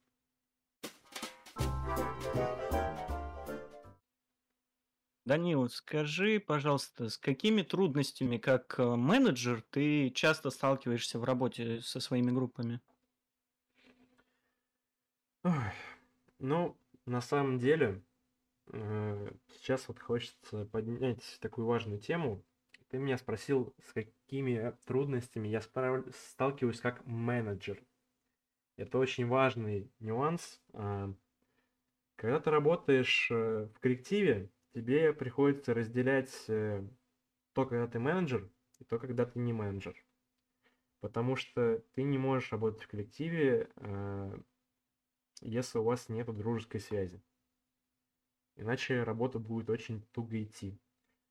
Данил, 5.26 5.68
скажи, 5.70 6.40
пожалуйста, 6.40 7.10
с 7.10 7.18
какими 7.18 7.64
трудностями 7.64 8.38
как 8.38 8.80
э, 8.80 8.96
менеджер 8.96 9.62
ты 9.62 10.10
часто 10.12 10.52
сталкиваешься 10.52 11.20
в 11.20 11.24
работе 11.24 11.82
со 11.82 12.00
своими 12.00 12.32
группами? 12.32 12.80
Ну, 16.40 16.78
на 17.06 17.22
самом 17.22 17.58
деле, 17.60 18.04
э, 18.74 19.32
сейчас 19.50 19.88
вот 19.88 20.00
хочется 20.00 20.66
поднять 20.66 21.38
такую 21.42 21.68
важную 21.68 22.00
тему. 22.00 22.46
Ты 22.90 23.00
меня 23.00 23.18
спросил, 23.18 23.76
с 23.82 23.94
какими 23.94 24.76
трудностями 24.86 25.48
я 25.50 25.62
справ- 25.62 26.06
сталкиваюсь 26.16 26.82
как 26.82 27.06
менеджер. 27.06 27.84
Это 28.78 29.00
очень 29.00 29.28
важный 29.28 29.92
нюанс. 30.00 30.62
А, 30.74 31.14
Когда 32.18 32.40
ты 32.40 32.50
работаешь 32.50 33.30
э, 33.32 33.70
в 33.74 33.80
коллективе, 33.80 34.52
тебе 34.76 35.14
приходится 35.14 35.74
разделять 35.74 36.34
э, 36.50 36.86
то, 37.54 37.66
когда 37.66 37.88
ты 37.88 37.98
менеджер, 37.98 38.50
и 38.80 38.84
то, 38.84 39.00
когда 39.00 39.26
ты 39.26 39.40
не 39.40 39.54
менеджер. 39.54 39.96
Потому 41.00 41.38
что 41.38 41.82
ты 41.94 42.04
не 42.04 42.18
можешь 42.18 42.52
работать 42.52 42.84
в 42.84 42.88
коллективе, 42.90 43.70
э, 43.78 44.38
если 45.40 45.78
у 45.78 45.84
вас 45.84 46.10
нет 46.10 46.28
дружеской 46.28 46.82
связи. 46.82 47.22
Иначе 48.58 49.04
работа 49.04 49.40
будет 49.40 49.70
очень 49.70 50.02
туго 50.12 50.44
идти. 50.44 50.78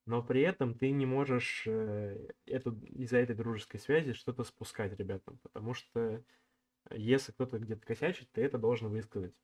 Но 0.07 0.23
при 0.23 0.41
этом 0.41 0.75
ты 0.75 0.91
не 0.91 1.05
можешь 1.05 1.67
э, 1.67 2.29
эту, 2.47 2.79
из-за 2.87 3.19
этой 3.19 3.37
дружеской 3.37 3.79
связи 3.79 4.15
что-то 4.15 4.45
спускать 4.45 4.99
ребятам. 4.99 5.39
Потому 5.43 5.75
что 5.75 6.25
если 6.91 7.33
кто-то 7.33 7.59
где-то 7.59 7.85
косячит, 7.87 8.31
ты 8.33 8.43
это 8.43 8.57
должен 8.57 8.89
высказать. 8.89 9.35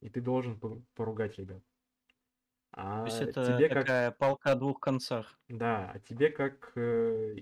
И 0.00 0.10
ты 0.10 0.20
должен 0.20 0.58
по- 0.58 0.82
поругать 0.94 1.38
ребят. 1.38 1.62
А 2.72 2.82
То 3.02 3.08
есть 3.08 3.20
это 3.22 3.38
тебе 3.42 3.68
как... 3.68 3.88
такая 3.88 4.10
палка 4.10 4.52
о 4.52 4.54
двух 4.56 4.80
концах. 4.80 5.38
Да, 5.48 5.90
а 5.92 5.98
тебе 5.98 6.30
как 6.30 6.72
э, 6.76 7.34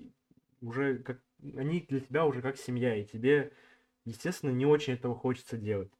уже 0.61 0.97
как 0.99 1.21
они 1.41 1.81
для 1.81 1.99
тебя 1.99 2.25
уже 2.25 2.41
как 2.41 2.57
семья, 2.57 2.95
и 2.95 3.05
тебе, 3.05 3.53
естественно, 4.05 4.51
не 4.51 4.65
очень 4.65 4.93
этого 4.93 5.15
хочется 5.15 5.57
делать. 5.57 5.91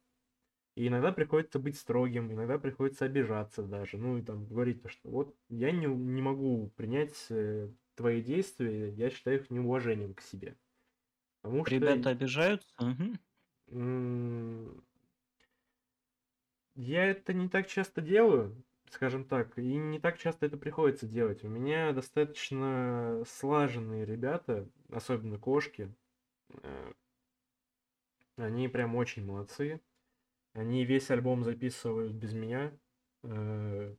И 0.76 0.88
иногда 0.88 1.12
приходится 1.12 1.58
быть 1.60 1.78
строгим, 1.78 2.32
иногда 2.32 2.58
приходится 2.58 3.06
обижаться 3.06 3.64
даже, 3.64 3.98
ну 3.98 4.18
и 4.18 4.22
там 4.22 4.46
говорить, 4.46 4.82
то, 4.82 4.88
что 4.90 5.10
вот 5.10 5.36
я 5.50 5.72
не, 5.72 5.86
не 5.86 6.22
могу 6.22 6.70
принять 6.76 7.26
э, 7.30 7.70
твои 7.96 8.22
действия, 8.22 8.90
я 8.90 9.10
считаю 9.10 9.40
их 9.40 9.50
неуважением 9.50 10.14
к 10.14 10.22
себе. 10.22 10.58
Потому 11.42 11.64
что 11.66 11.86
Ребята 11.86 12.10
обижаются? 12.10 12.74
Мгм. 12.84 13.18
м, 13.72 14.82
я 16.74 17.04
это 17.06 17.32
не 17.32 17.48
так 17.48 17.66
часто 17.68 18.00
делаю, 18.00 18.64
скажем 18.90 19.24
так, 19.24 19.58
и 19.58 19.76
не 19.76 19.98
так 19.98 20.18
часто 20.18 20.46
это 20.46 20.56
приходится 20.56 21.06
делать. 21.06 21.44
У 21.44 21.48
меня 21.48 21.92
достаточно 21.92 23.22
слаженные 23.26 24.04
ребята, 24.04 24.68
особенно 24.90 25.38
кошки. 25.38 25.94
э, 26.62 26.92
Они 28.36 28.68
прям 28.68 28.96
очень 28.96 29.24
молодцы. 29.24 29.80
Они 30.52 30.84
весь 30.84 31.10
альбом 31.10 31.44
записывают 31.44 32.12
без 32.12 32.32
меня. 32.32 32.72
э, 33.22 33.94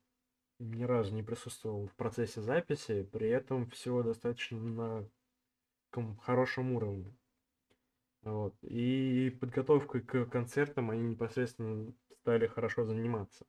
Ни 0.59 0.83
разу 0.83 1.13
не 1.15 1.23
присутствовал 1.23 1.87
в 1.87 1.95
процессе 1.95 2.41
записи, 2.41 3.03
при 3.03 3.29
этом 3.29 3.69
все 3.69 4.03
достаточно 4.03 4.59
на 4.59 5.09
хорошем 6.21 6.73
уровне. 6.73 7.15
Вот. 8.23 8.55
И 8.63 9.35
подготовкой 9.39 10.01
к 10.01 10.25
концертам 10.25 10.91
они 10.91 11.03
непосредственно 11.03 11.93
стали 12.21 12.47
хорошо 12.47 12.85
заниматься. 12.85 13.45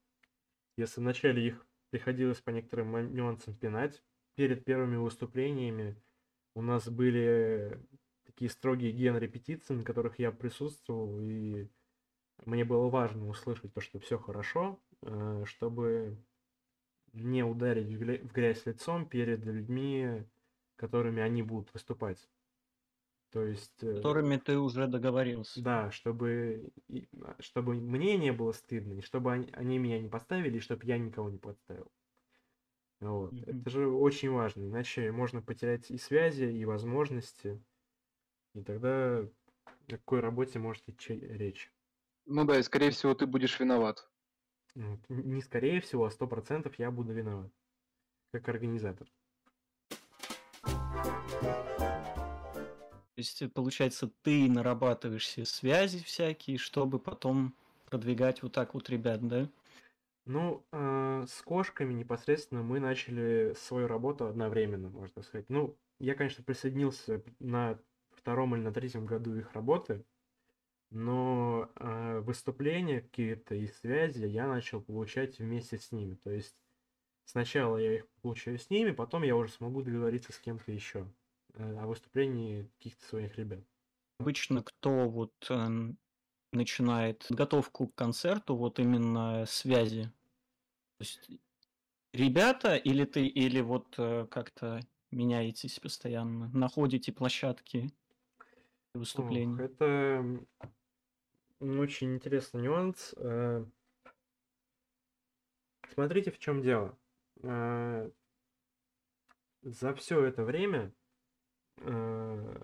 Если 0.82 0.98
вначале 1.00 1.46
их 1.46 1.64
приходилось 1.90 2.40
по 2.40 2.50
некоторым 2.50 3.14
нюансам 3.14 3.54
пинать, 3.54 4.02
перед 4.34 4.64
первыми 4.64 4.96
выступлениями 4.96 5.94
у 6.56 6.62
нас 6.62 6.88
были 6.88 7.80
такие 8.24 8.50
строгие 8.50 8.90
ген-репетиции, 8.90 9.74
на 9.74 9.84
которых 9.84 10.18
я 10.18 10.32
присутствовал, 10.32 11.20
и 11.20 11.68
мне 12.46 12.64
было 12.64 12.88
важно 12.88 13.28
услышать 13.28 13.72
то, 13.72 13.80
что 13.80 14.00
все 14.00 14.18
хорошо, 14.18 14.82
э, 15.02 15.44
чтобы 15.46 16.18
не 17.12 17.44
ударить 17.44 17.86
в 17.86 18.32
грязь 18.32 18.66
лицом 18.66 19.08
перед 19.08 19.44
людьми, 19.44 20.26
которыми 20.74 21.22
они 21.22 21.44
будут 21.44 21.72
выступать. 21.72 22.28
То 23.32 23.44
есть... 23.44 23.72
С 23.80 23.82
э, 23.82 23.94
которыми 23.96 24.36
ты 24.36 24.58
уже 24.58 24.86
договорился. 24.86 25.62
да, 25.62 25.90
чтобы, 25.90 26.70
и- 26.88 27.08
а, 27.22 27.34
чтобы 27.40 27.74
мне 27.74 28.18
не 28.18 28.32
было 28.32 28.52
стыдно, 28.52 28.98
и 28.98 29.00
чтобы 29.00 29.32
они, 29.32 29.48
они 29.52 29.78
меня 29.78 29.98
не 29.98 30.08
подставили, 30.08 30.58
и 30.58 30.60
чтобы 30.60 30.84
я 30.84 30.98
никого 30.98 31.30
не 31.30 31.38
подставил. 31.38 31.90
Вот. 33.00 33.32
Мгм. 33.32 33.60
Это 33.60 33.70
же 33.70 33.88
очень 33.88 34.30
важно, 34.30 34.62
иначе 34.64 35.10
можно 35.10 35.42
потерять 35.42 35.90
и 35.90 35.98
связи, 35.98 36.44
и 36.44 36.64
возможности, 36.64 37.60
и 38.54 38.62
тогда 38.62 39.18
о 39.18 39.28
какой 39.88 40.20
работе 40.20 40.58
может 40.58 40.88
идти 40.88 41.14
речь. 41.14 41.72
Ну 42.26 42.44
да, 42.44 42.58
и 42.58 42.62
скорее 42.62 42.90
всего 42.90 43.14
ты 43.14 43.26
будешь 43.26 43.58
виноват. 43.58 44.08
Вот. 44.74 45.00
Не 45.08 45.42
скорее 45.42 45.80
всего, 45.80 46.04
а 46.04 46.10
сто 46.10 46.26
процентов 46.26 46.78
я 46.78 46.90
буду 46.90 47.12
виноват, 47.12 47.50
как 48.32 48.48
организатор. 48.48 49.08
Есть, 53.16 53.42
э, 53.42 53.48
получается, 53.48 54.10
ты 54.22 54.48
нарабатываешь 54.50 55.28
себе 55.28 55.46
связи 55.46 56.02
всякие, 56.02 56.58
чтобы 56.58 56.98
потом 56.98 57.54
продвигать 57.86 58.42
вот 58.42 58.52
так 58.52 58.74
вот 58.74 58.88
ребят, 58.90 59.26
да? 59.26 59.48
Ну, 60.24 60.66
э, 60.72 61.24
с 61.28 61.42
кошками 61.42 61.92
непосредственно 61.94 62.62
мы 62.62 62.78
начали 62.78 63.54
свою 63.56 63.88
работу 63.88 64.26
одновременно, 64.26 64.88
можно 64.88 65.22
сказать. 65.22 65.46
Ну, 65.48 65.78
я, 65.98 66.14
конечно, 66.14 66.44
присоединился 66.44 67.24
на 67.40 67.80
втором 68.10 68.54
или 68.54 68.62
на 68.62 68.72
третьем 68.72 69.04
году 69.04 69.34
их 69.34 69.52
работы, 69.52 70.04
но 70.90 71.70
э, 71.76 72.20
выступления 72.20 73.02
какие-то 73.02 73.54
и 73.54 73.66
связи 73.68 74.26
я 74.26 74.48
начал 74.48 74.82
получать 74.82 75.38
вместе 75.38 75.78
с 75.78 75.92
ними. 75.92 76.16
То 76.16 76.30
есть 76.30 76.56
сначала 77.24 77.78
я 77.78 77.96
их 77.96 78.08
получаю 78.22 78.58
с 78.58 78.70
ними, 78.70 78.92
потом 78.92 79.22
я 79.24 79.36
уже 79.36 79.52
смогу 79.52 79.82
договориться 79.82 80.32
с 80.32 80.38
кем-то 80.38 80.72
еще 80.72 81.12
о 81.54 81.86
выступлении 81.86 82.70
каких-то 82.78 83.04
своих 83.04 83.36
ребят. 83.36 83.60
Обычно 84.18 84.62
кто 84.62 85.08
вот 85.08 85.32
эм, 85.50 85.98
начинает 86.52 87.26
подготовку 87.28 87.88
к 87.88 87.94
концерту, 87.94 88.56
вот 88.56 88.78
именно 88.78 89.44
связи? 89.46 90.04
То 90.98 91.04
есть 91.04 91.30
ребята 92.12 92.76
или 92.76 93.04
ты, 93.04 93.26
или 93.26 93.60
вот 93.60 93.94
э, 93.98 94.26
как-то 94.30 94.80
меняетесь 95.10 95.78
постоянно, 95.80 96.48
находите 96.50 97.12
площадки 97.12 97.80
для 97.80 97.90
Ох, 98.94 99.00
выступлений? 99.00 99.58
это 99.58 100.24
очень 101.60 102.14
интересный 102.14 102.62
нюанс. 102.62 103.14
Э, 103.16 103.64
Смотрите, 105.92 106.30
в 106.30 106.38
чем 106.38 106.62
дело. 106.62 106.98
Э, 107.42 108.10
За 109.62 109.94
все 109.94 110.24
это 110.24 110.44
время 110.44 110.92
э, 111.78 112.62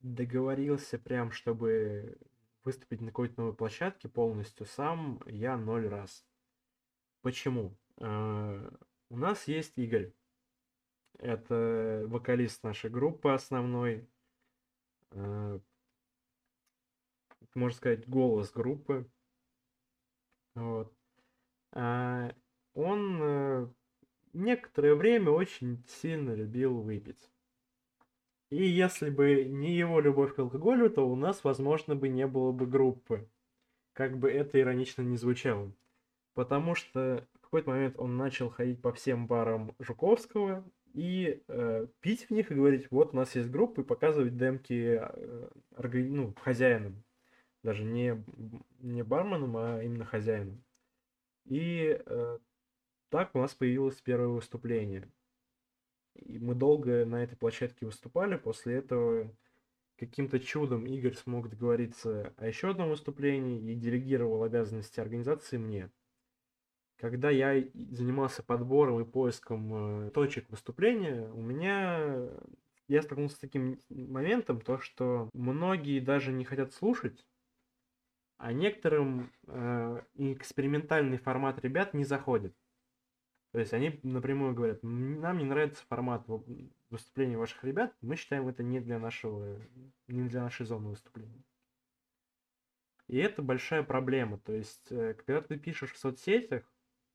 договорился 0.00 0.98
прям, 0.98 1.30
чтобы 1.30 2.18
выступить 2.64 3.00
на 3.00 3.08
какой-то 3.08 3.40
новой 3.40 3.54
площадке 3.54 4.08
полностью 4.08 4.66
сам 4.66 5.20
я 5.26 5.56
ноль 5.56 5.88
раз. 5.88 6.24
Почему? 7.22 7.76
Э, 7.98 8.70
У 9.08 9.16
нас 9.16 9.46
есть 9.48 9.78
Игорь. 9.78 10.12
Это 11.18 12.04
вокалист 12.06 12.62
нашей 12.64 12.90
группы 12.90 13.30
основной. 13.30 14.08
Э, 15.10 15.60
Можно 17.54 17.76
сказать, 17.76 18.08
голос 18.08 18.50
группы. 18.50 19.08
Вот. 20.54 20.92
А, 21.72 22.34
Он 22.74 23.18
э, 23.22 23.68
некоторое 24.32 24.94
время 24.94 25.30
очень 25.30 25.84
сильно 25.86 26.34
любил 26.34 26.80
выпить. 26.80 27.30
И 28.52 28.66
если 28.66 29.08
бы 29.08 29.44
не 29.44 29.72
его 29.72 29.98
любовь 30.00 30.34
к 30.34 30.38
алкоголю, 30.38 30.90
то 30.90 31.08
у 31.08 31.16
нас, 31.16 31.42
возможно, 31.42 31.96
бы 31.96 32.10
не 32.10 32.26
было 32.26 32.52
бы 32.52 32.66
группы. 32.66 33.26
Как 33.94 34.18
бы 34.18 34.30
это 34.30 34.60
иронично 34.60 35.00
не 35.00 35.16
звучало. 35.16 35.72
Потому 36.34 36.74
что 36.74 37.26
в 37.32 37.40
какой-то 37.40 37.70
момент 37.70 37.94
он 37.96 38.18
начал 38.18 38.50
ходить 38.50 38.82
по 38.82 38.92
всем 38.92 39.26
барам 39.26 39.74
Жуковского 39.78 40.70
и 40.92 41.42
э, 41.48 41.86
пить 42.00 42.26
в 42.26 42.30
них 42.30 42.50
и 42.50 42.54
говорить, 42.54 42.90
вот 42.90 43.14
у 43.14 43.16
нас 43.16 43.34
есть 43.36 43.50
группа, 43.50 43.80
и 43.80 43.84
показывать 43.84 44.36
демки 44.36 45.00
э, 45.00 45.48
орга- 45.74 46.10
ну, 46.10 46.34
хозяинам. 46.38 47.02
Даже 47.62 47.84
не, 47.84 48.22
не 48.80 49.02
барменам, 49.02 49.56
а 49.56 49.82
именно 49.82 50.04
хозяинам. 50.04 50.62
И 51.46 51.98
э, 52.04 52.38
так 53.08 53.30
у 53.32 53.38
нас 53.38 53.54
появилось 53.54 53.98
первое 54.02 54.28
выступление. 54.28 55.08
И 56.16 56.38
мы 56.38 56.54
долго 56.54 57.04
на 57.04 57.22
этой 57.22 57.36
площадке 57.36 57.86
выступали. 57.86 58.36
После 58.36 58.76
этого 58.76 59.34
каким-то 59.96 60.40
чудом 60.40 60.86
Игорь 60.86 61.14
смог 61.14 61.48
договориться 61.48 62.32
о 62.36 62.46
еще 62.46 62.70
одном 62.70 62.90
выступлении 62.90 63.72
и 63.72 63.76
делегировал 63.76 64.42
обязанности 64.42 65.00
организации 65.00 65.58
мне. 65.58 65.90
Когда 66.96 67.30
я 67.30 67.64
занимался 67.90 68.42
подбором 68.42 69.00
и 69.00 69.04
поиском 69.04 70.06
э, 70.06 70.10
точек 70.10 70.48
выступления, 70.50 71.28
у 71.32 71.40
меня 71.40 72.28
я 72.88 73.02
столкнулся 73.02 73.36
с 73.36 73.40
таким 73.40 73.78
моментом, 73.88 74.60
то 74.60 74.78
что 74.78 75.30
многие 75.32 76.00
даже 76.00 76.32
не 76.32 76.44
хотят 76.44 76.72
слушать, 76.72 77.26
а 78.36 78.52
некоторым 78.52 79.32
э, 79.46 80.02
экспериментальный 80.14 81.18
формат 81.18 81.60
ребят 81.60 81.94
не 81.94 82.04
заходит. 82.04 82.56
То 83.52 83.58
есть 83.58 83.74
они 83.74 84.00
напрямую 84.02 84.54
говорят, 84.54 84.82
«М, 84.82 85.20
нам 85.20 85.38
не 85.38 85.44
нравится 85.44 85.84
формат 85.86 86.26
выступления 86.88 87.36
ваших 87.36 87.62
ребят, 87.64 87.94
мы 88.00 88.16
считаем 88.16 88.48
это 88.48 88.62
не 88.62 88.80
для 88.80 88.98
нашего, 88.98 89.60
не 90.08 90.28
для 90.28 90.42
нашей 90.42 90.64
зоны 90.64 90.88
выступления. 90.88 91.44
И 93.08 93.18
это 93.18 93.42
большая 93.42 93.82
проблема. 93.82 94.38
То 94.38 94.54
есть, 94.54 94.90
э, 94.90 95.14
когда 95.14 95.42
ты 95.42 95.58
пишешь 95.58 95.92
в 95.92 95.98
соцсетях, 95.98 96.62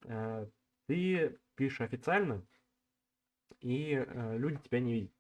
э, 0.04 0.48
ты 0.86 1.40
пишешь 1.56 1.82
официально, 1.82 2.46
и 3.62 3.94
э, 3.94 4.38
люди 4.38 4.60
тебя 4.60 4.80
не 4.80 4.94
видят. 4.94 5.12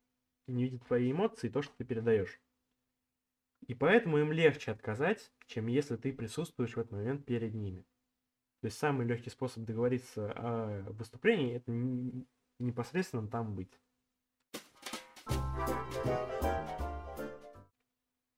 Не 0.45 0.65
видят 0.65 0.85
твои 0.85 1.11
эмоции 1.11 1.49
то, 1.49 1.63
что 1.63 1.73
ты 1.77 1.83
передаешь. 1.83 2.39
И 3.65 3.73
поэтому 3.73 4.19
им 4.19 4.31
легче 4.31 4.71
отказать, 4.71 5.31
чем 5.47 5.65
если 5.65 5.95
ты 5.95 6.13
присутствуешь 6.13 6.75
в 6.75 6.79
этот 6.79 6.91
момент 6.91 7.25
перед 7.25 7.55
ними. 7.55 7.83
То 8.61 8.65
есть 8.67 8.79
самый 8.79 9.05
легкий 9.05 9.29
способ 9.29 9.65
договориться 9.65 10.31
о 10.35 10.83
выступлении 10.93 11.55
это 11.57 11.71
непосредственно 12.59 13.27
там 13.27 13.55
быть. 13.55 13.79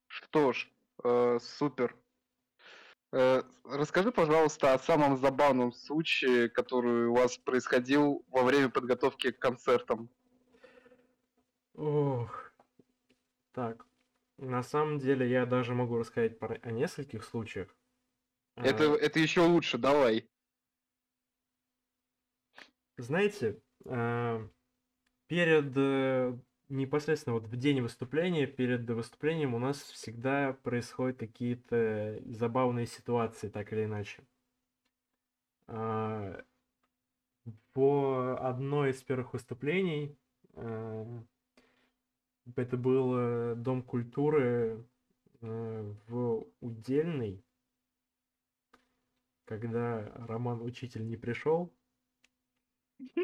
Что 0.07 0.51
ж, 0.51 0.69
э, 1.03 1.39
супер. 1.41 1.95
Э, 3.11 3.41
расскажи, 3.63 4.11
пожалуйста, 4.11 4.73
о 4.73 4.79
самом 4.79 5.17
забавном 5.17 5.71
случае, 5.71 6.49
который 6.49 7.07
у 7.07 7.15
вас 7.15 7.37
происходил 7.37 8.23
во 8.27 8.43
время 8.43 8.69
подготовки 8.69 9.31
к 9.31 9.39
концертам. 9.39 10.09
Ох. 11.73 12.51
Так. 13.53 13.85
На 14.37 14.63
самом 14.63 14.99
деле 14.99 15.29
я 15.29 15.45
даже 15.45 15.73
могу 15.73 15.97
рассказать 15.97 16.37
про- 16.39 16.59
о 16.61 16.71
нескольких 16.71 17.23
случаях. 17.23 17.75
Это, 18.63 18.95
это 18.95 19.19
еще 19.19 19.41
лучше, 19.41 19.77
давай. 19.77 20.29
Знаете, 22.97 23.61
а, 23.85 24.45
перед 25.27 25.71
э, 25.77 26.37
непосредственно 26.67 27.35
вот 27.35 27.47
в 27.47 27.55
день 27.55 27.81
выступления, 27.81 28.45
перед 28.45 28.89
выступлением 28.89 29.53
у 29.55 29.59
нас 29.59 29.81
всегда 29.81 30.53
происходят 30.63 31.17
какие-то 31.17 32.21
забавные 32.25 32.85
ситуации, 32.87 33.47
так 33.47 33.71
или 33.71 33.85
иначе. 33.85 34.21
А, 35.67 36.43
По 37.73 38.37
одной 38.41 38.91
из 38.91 39.01
первых 39.01 39.33
выступлений, 39.33 40.17
а, 40.55 41.05
это 42.55 42.77
был 42.77 43.13
э, 43.15 43.55
Дом 43.55 43.81
культуры 43.83 44.83
э, 45.41 45.93
в 46.07 46.47
Удельной, 46.59 47.43
когда 49.49 50.11
Роман 50.27 50.61
Учитель 50.61 51.07
не 51.07 51.17
пришел, 51.17 51.73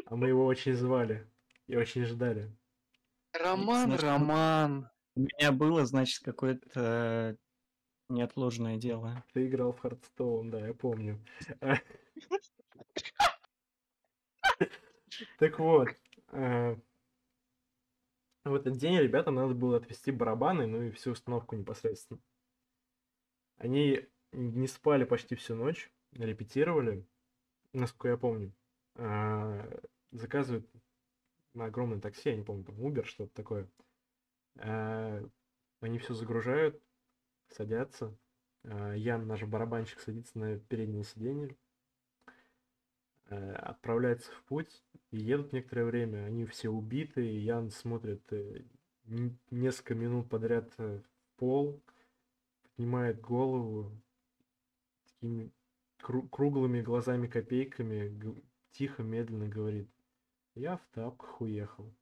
а 0.06 0.16
мы 0.16 0.26
его 0.26 0.44
очень 0.44 0.74
звали 0.74 1.24
и 1.68 1.76
очень 1.76 2.04
ждали. 2.04 2.52
Роман, 3.32 3.86
Значит, 3.86 4.02
Роман. 4.02 4.90
У 5.14 5.20
меня 5.20 5.52
было, 5.52 5.86
значит, 5.86 6.24
какое-то 6.24 7.38
неотложное 8.08 8.76
дело. 8.76 9.24
Ты 9.34 9.46
играл 9.46 9.72
в 9.72 9.78
Хардстоун, 9.78 10.50
да, 10.50 10.66
я 10.66 10.74
помню. 10.74 11.24
Так 15.38 15.58
вот, 15.58 15.88
э, 16.32 16.76
в 18.44 18.54
этот 18.54 18.76
день 18.76 18.98
ребятам 18.98 19.36
надо 19.36 19.54
было 19.54 19.78
отвести 19.78 20.10
барабаны, 20.10 20.66
ну 20.66 20.82
и 20.82 20.90
всю 20.90 21.12
установку 21.12 21.56
непосредственно. 21.56 22.20
Они 23.56 24.06
не 24.32 24.66
спали 24.66 25.04
почти 25.04 25.34
всю 25.34 25.54
ночь, 25.54 25.90
репетировали, 26.24 27.06
насколько 27.72 28.08
я 28.08 28.16
помню. 28.16 28.52
А, 28.94 29.68
Заказывают 30.12 30.66
на 31.54 31.66
огромное 31.66 32.00
такси, 32.00 32.30
я 32.30 32.36
не 32.36 32.44
помню, 32.44 32.64
там 32.64 32.76
Uber, 32.76 33.04
что-то 33.04 33.34
такое. 33.34 33.68
А, 34.56 35.22
Они 35.80 35.98
все 35.98 36.14
загружают, 36.14 36.80
садятся. 37.48 38.16
А, 38.64 38.94
Ян, 38.94 39.26
наш 39.26 39.42
барабанщик, 39.42 40.00
садится 40.00 40.38
на 40.38 40.58
переднее 40.58 41.04
сиденье, 41.04 41.56
отправляется 43.28 44.30
в 44.30 44.42
путь 44.44 44.84
и 45.10 45.18
едут 45.18 45.52
некоторое 45.52 45.84
время. 45.84 46.24
Они 46.26 46.44
все 46.44 46.68
убиты, 46.68 47.22
Ян 47.22 47.70
смотрит 47.70 48.22
э, 48.32 48.62
несколько 49.50 49.94
минут 49.94 50.28
подряд 50.28 50.72
э, 50.78 51.00
в 51.00 51.38
пол, 51.38 51.82
поднимает 52.76 53.20
голову, 53.20 53.90
такими 55.04 55.50
круглыми 55.98 56.82
глазами-копейками, 56.82 58.42
тихо, 58.70 59.02
медленно 59.02 59.48
говорит, 59.48 59.90
я 60.54 60.76
в 60.76 60.86
тапках 60.92 61.40
уехал. 61.40 61.94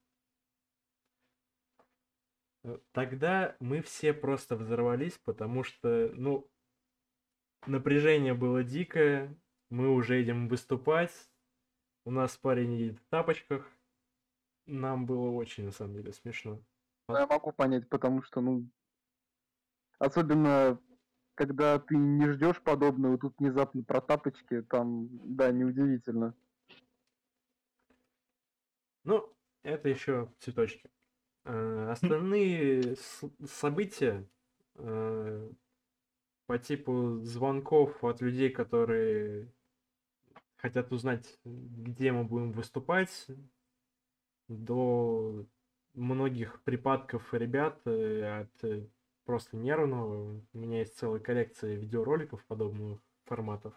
Э, 2.63 2.79
Тогда 2.91 3.55
мы 3.59 3.81
все 3.81 4.13
просто 4.13 4.55
взорвались, 4.55 5.17
потому 5.17 5.63
что, 5.63 6.11
ну, 6.15 6.49
напряжение 7.65 8.33
было 8.33 8.63
дикое, 8.63 9.35
мы 9.69 9.89
уже 9.89 10.21
идем 10.21 10.47
выступать, 10.47 11.13
у 12.05 12.11
нас 12.11 12.37
парень 12.37 12.73
едет 12.73 12.99
в 12.99 13.05
тапочках, 13.07 13.69
нам 14.65 15.05
было 15.05 15.29
очень, 15.29 15.65
на 15.65 15.71
самом 15.71 15.93
деле, 15.93 16.11
смешно. 16.13 16.61
Я 17.09 17.27
могу 17.27 17.51
понять, 17.51 17.87
потому 17.89 18.21
что, 18.21 18.41
ну, 18.41 18.67
особенно, 19.99 20.79
когда 21.35 21.77
ты 21.79 21.95
не 21.95 22.29
ждешь 22.31 22.61
подобного, 22.61 23.17
тут 23.17 23.35
внезапно 23.37 23.83
про 23.83 24.01
тапочки, 24.01 24.61
там, 24.63 25.09
да, 25.35 25.51
неудивительно. 25.51 26.33
Ну, 29.03 29.31
это 29.63 29.89
еще 29.89 30.31
цветочки. 30.39 30.89
Э, 31.43 31.89
Остальные 31.91 32.95
события 33.45 34.27
э, 34.75 35.49
по 36.47 36.57
типу 36.57 37.19
звонков 37.23 38.03
от 38.03 38.21
людей, 38.21 38.49
которые 38.49 39.53
хотят 40.55 40.91
узнать, 40.91 41.39
где 41.43 42.11
мы 42.11 42.23
будем 42.23 42.51
выступать, 42.51 43.27
до 44.47 45.45
многих 45.93 46.61
припадков 46.63 47.33
ребят 47.33 47.79
э, 47.85 48.41
от 48.41 48.89
просто 49.25 49.57
нервного. 49.57 50.41
У 50.53 50.57
меня 50.57 50.79
есть 50.79 50.97
целая 50.97 51.19
коллекция 51.19 51.75
видеороликов 51.75 52.43
подобных 52.45 52.99
форматов. 53.25 53.73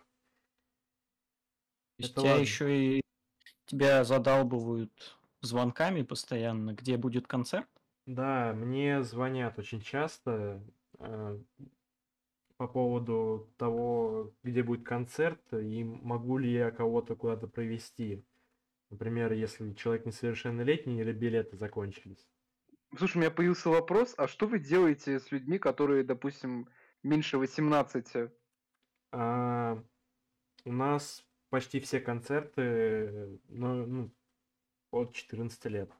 Это 1.98 2.08
тебя 2.08 2.30
ладно. 2.30 2.40
еще 2.40 2.96
и 2.96 3.00
тебя 3.66 4.04
задалбывают 4.04 5.18
звонками 5.40 6.02
постоянно, 6.02 6.74
где 6.74 6.96
будет 6.96 7.26
концерт? 7.26 7.68
Да, 8.06 8.52
мне 8.54 9.02
звонят 9.02 9.58
очень 9.58 9.80
часто 9.80 10.62
э, 10.98 11.38
по 12.56 12.68
поводу 12.68 13.50
того, 13.56 14.32
где 14.42 14.62
будет 14.62 14.84
концерт 14.86 15.40
и 15.52 15.84
могу 15.84 16.38
ли 16.38 16.52
я 16.52 16.70
кого-то 16.70 17.16
куда-то 17.16 17.46
провести. 17.48 18.24
Например, 18.90 19.32
если 19.32 19.74
человек 19.74 20.06
несовершеннолетний 20.06 21.00
или 21.00 21.12
билеты 21.12 21.56
закончились. 21.56 22.26
Слушай, 22.96 23.18
у 23.18 23.20
меня 23.20 23.30
появился 23.30 23.68
вопрос, 23.68 24.14
а 24.16 24.28
что 24.28 24.46
вы 24.46 24.58
делаете 24.58 25.20
с 25.20 25.30
людьми, 25.30 25.58
которые, 25.58 26.04
допустим, 26.04 26.68
меньше 27.02 27.38
18? 27.38 28.30
А, 29.12 29.82
у 30.64 30.72
нас 30.72 31.24
почти 31.50 31.80
все 31.80 32.00
концерты 32.00 33.40
ну, 33.48 33.86
ну, 33.86 34.10
от 34.90 35.14
14 35.14 35.64
лет. 35.66 35.90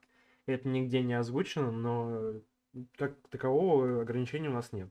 Это 0.47 0.69
нигде 0.69 1.03
не 1.03 1.15
озвучено, 1.15 1.71
но 1.71 2.41
как 2.97 3.17
такового 3.29 4.03
ограничения 4.03 4.49
у 4.49 4.55
нас 4.55 4.73
нет. 4.73 4.91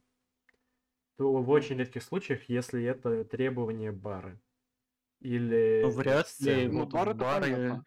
То 1.18 1.34
в 1.34 1.50
очень 1.50 1.78
редких 1.78 2.04
случаях, 2.04 2.48
если 2.48 2.84
это 2.84 3.26
требование 3.26 3.92
бара. 3.92 4.40
Или 5.20 5.82
Ну, 5.84 5.90
вряд 5.90 6.28
ли. 6.40 6.68
Ну, 6.68 6.82
вот 6.82 6.92
бар 6.92 7.08
в 7.08 7.10
это 7.12 7.20
бары... 7.20 7.84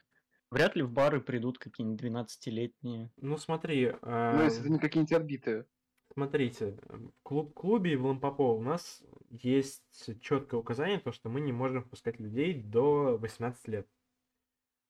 Вряд 0.50 0.74
ли 0.74 0.82
в 0.82 0.90
бары 0.90 1.20
придут 1.20 1.58
какие-нибудь 1.58 2.02
12-летние. 2.02 3.10
Ну 3.16 3.36
смотри, 3.38 3.92
Ну, 4.02 4.42
если 4.42 4.60
это 4.60 4.70
не 4.70 4.78
какие-нибудь 4.78 5.12
отбитые. 5.12 5.66
Смотрите, 6.12 6.76
в 6.88 7.12
клуб, 7.22 7.54
клубе 7.54 7.96
в 7.96 8.04
Лампопо 8.04 8.42
у 8.42 8.60
нас 8.60 9.00
есть 9.30 10.20
четкое 10.20 10.58
указание, 10.58 10.98
то, 10.98 11.12
что 11.12 11.28
мы 11.28 11.40
не 11.40 11.52
можем 11.52 11.84
впускать 11.84 12.18
людей 12.18 12.54
до 12.54 13.16
18 13.16 13.68
лет. 13.68 13.88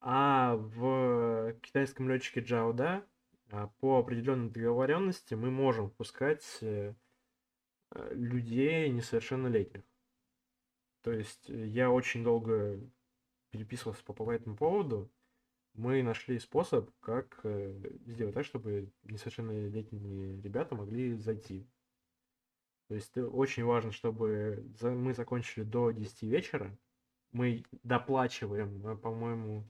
А 0.00 0.56
в 0.56 1.52
китайском 1.60 2.08
летчике 2.08 2.40
Джауда 2.40 3.04
а, 3.50 3.68
по 3.80 3.98
определенной 3.98 4.48
договоренности 4.48 5.34
мы 5.34 5.50
можем 5.50 5.90
впускать 5.90 6.44
э, 6.62 6.94
э, 7.90 8.14
людей 8.14 8.88
несовершеннолетних. 8.88 9.82
То 11.02 11.12
есть 11.12 11.50
э, 11.50 11.66
я 11.66 11.90
очень 11.90 12.24
долго 12.24 12.80
переписывался 13.50 14.02
по, 14.04 14.14
по 14.14 14.30
этому 14.30 14.56
поводу. 14.56 15.10
Мы 15.74 16.02
нашли 16.02 16.38
способ, 16.38 16.90
как 17.00 17.40
э, 17.44 17.72
сделать 18.06 18.34
так, 18.34 18.44
чтобы 18.44 18.92
несовершеннолетние 19.04 20.40
ребята 20.42 20.74
могли 20.74 21.14
зайти. 21.16 21.66
То 22.88 22.94
есть 22.94 23.16
э, 23.16 23.24
очень 23.24 23.64
важно, 23.64 23.92
чтобы 23.92 24.66
мы 24.80 25.14
закончили 25.14 25.62
до 25.62 25.92
10 25.92 26.22
вечера. 26.22 26.76
Мы 27.32 27.64
доплачиваем, 27.84 28.86
э, 28.86 28.96
по-моему, 28.96 29.64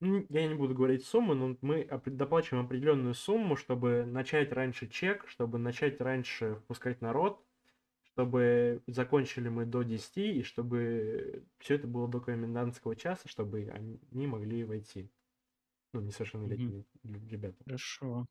ну, 0.00 0.26
я 0.28 0.46
не 0.46 0.54
буду 0.54 0.74
говорить 0.74 1.04
сумму, 1.04 1.34
но 1.34 1.56
мы 1.60 1.86
доплачиваем 2.06 2.64
определенную 2.64 3.14
сумму, 3.14 3.56
чтобы 3.56 4.04
начать 4.06 4.52
раньше 4.52 4.88
чек, 4.88 5.26
чтобы 5.28 5.58
начать 5.58 6.00
раньше 6.00 6.56
впускать 6.56 7.00
народ, 7.00 7.42
чтобы 8.02 8.82
закончили 8.86 9.48
мы 9.48 9.64
до 9.64 9.82
10 9.82 10.16
и 10.18 10.42
чтобы 10.42 11.44
все 11.58 11.74
это 11.74 11.86
было 11.86 12.08
до 12.08 12.20
комендантского 12.20 12.96
часа, 12.96 13.28
чтобы 13.28 13.70
они 13.72 14.26
могли 14.26 14.64
войти. 14.64 15.10
Ну, 15.92 16.00
несовершеннолетние 16.00 16.84
л- 17.04 17.12
ребята. 17.28 17.56
Хорошо. 17.64 18.26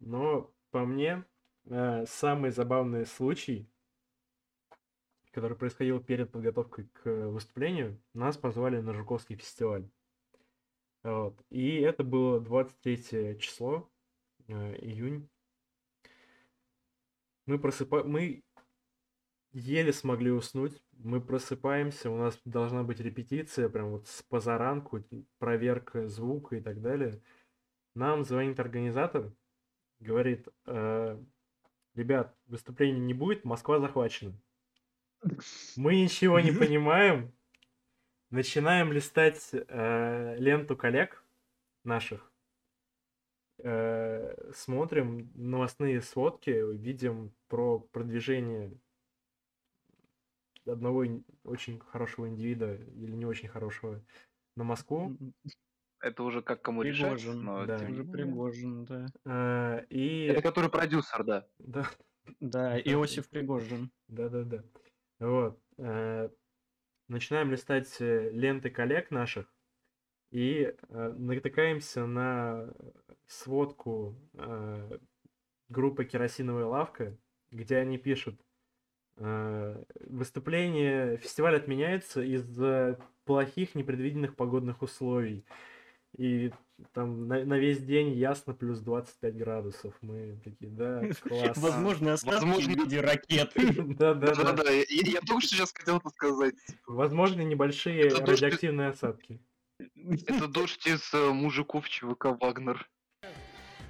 Но 0.00 0.52
по 0.70 0.84
мне, 0.84 1.24
э, 1.66 2.04
самый 2.06 2.50
забавный 2.50 3.06
случай, 3.06 3.68
который 5.30 5.56
происходил 5.56 6.00
перед 6.00 6.30
подготовкой 6.30 6.88
к 6.92 7.10
выступлению, 7.28 8.00
нас 8.12 8.36
позвали 8.36 8.80
на 8.80 8.92
Жуковский 8.92 9.36
фестиваль. 9.36 9.88
Вот. 11.02 11.40
И 11.50 11.76
это 11.80 12.04
было 12.04 12.40
23 12.40 13.38
число, 13.38 13.90
э, 14.48 14.76
июнь. 14.80 15.28
Мы 17.46 17.58
просыпаем, 17.58 18.10
мы 18.10 18.42
еле 19.54 19.92
смогли 19.92 20.30
уснуть. 20.30 20.82
Мы 20.92 21.20
просыпаемся, 21.20 22.10
у 22.10 22.16
нас 22.16 22.38
должна 22.44 22.82
быть 22.82 23.00
репетиция, 23.00 23.68
прям 23.68 23.90
вот 23.90 24.08
с 24.08 24.22
позаранку, 24.22 25.02
проверка 25.38 26.08
звука 26.08 26.56
и 26.56 26.60
так 26.60 26.80
далее. 26.82 27.22
Нам 27.94 28.24
звонит 28.24 28.58
организатор, 28.58 29.32
говорит, 30.00 30.48
«Э, 30.66 31.18
ребят, 31.94 32.36
выступления 32.46 33.00
не 33.00 33.14
будет, 33.14 33.44
Москва 33.44 33.78
захвачена. 33.78 34.34
Мы 35.76 36.02
ничего 36.02 36.40
не 36.40 36.50
понимаем, 36.50 37.32
начинаем 38.30 38.92
листать 38.92 39.50
э, 39.52 40.36
ленту 40.38 40.76
коллег 40.76 41.24
наших, 41.84 42.30
э, 43.58 44.52
смотрим 44.52 45.30
новостные 45.34 46.02
сводки, 46.02 46.50
видим 46.76 47.32
про 47.48 47.78
продвижение 47.78 48.76
одного 50.66 51.04
очень 51.44 51.78
хорошего 51.80 52.28
индивида 52.28 52.74
или 52.74 53.12
не 53.12 53.26
очень 53.26 53.48
хорошего 53.48 54.02
на 54.56 54.64
Москву. 54.64 55.16
Это 56.00 56.22
уже 56.22 56.42
как 56.42 56.60
кому 56.60 56.82
решать, 56.82 57.22
Пригожин, 57.22 57.44
но 57.44 57.64
да. 57.64 57.78
тем 57.78 57.92
Уже. 57.92 58.04
Пригожин, 58.04 58.84
да. 58.84 59.06
Э, 59.24 59.86
и 59.88 60.26
Это 60.26 60.42
который 60.42 60.68
продюсер, 60.68 61.24
да. 61.24 61.46
да, 61.58 61.90
Да, 62.40 62.78
Иосиф 62.78 63.28
Пригожин. 63.30 63.90
Да-да-да. 64.08 64.64
Вот. 65.18 65.58
э, 65.78 66.28
Начинаем 67.08 67.50
листать 67.50 67.96
э, 68.00 68.30
ленты 68.32 68.68
коллег 68.70 69.10
наших 69.10 69.50
и 70.30 70.74
натыкаемся 70.88 72.06
на 72.06 72.74
сводку 73.28 74.16
группы 75.68 76.04
«Керосиновая 76.04 76.64
лавка», 76.66 77.16
где 77.52 77.76
они 77.76 77.98
пишут 77.98 78.40
«Выступление, 80.14 81.16
фестиваль 81.18 81.56
отменяется 81.56 82.22
из-за 82.22 82.98
плохих 83.24 83.74
непредвиденных 83.74 84.36
погодных 84.36 84.82
условий». 84.82 85.44
И 86.16 86.52
там 86.92 87.26
на, 87.26 87.44
на 87.44 87.58
весь 87.58 87.82
день 87.82 88.12
ясно 88.12 88.54
плюс 88.54 88.78
25 88.78 89.36
градусов. 89.36 89.94
Мы 90.00 90.38
такие, 90.44 90.70
да, 90.70 91.02
класс. 91.28 91.56
Возможно, 91.56 92.12
остатки 92.12 92.44
Возможно. 92.44 92.72
в 92.72 92.76
виде 92.76 93.00
ракет. 93.00 93.52
Да-да-да. 93.98 94.52
Да-да, 94.52 94.70
я, 94.70 94.84
я 94.88 95.20
только 95.20 95.40
что 95.40 95.56
сейчас 95.56 95.72
хотел 95.72 95.96
это 95.98 96.10
сказать. 96.10 96.54
Возможны 96.86 97.42
небольшие 97.42 98.02
Это 98.06 98.20
дождь- 98.22 98.42
радиоактивные 98.42 98.88
осадки. 98.90 99.40
Это 100.28 100.46
дождь 100.46 100.86
из 100.86 101.12
э, 101.12 101.30
мужиков 101.32 101.88
ЧВК 101.88 102.26
Вагнер. 102.40 102.88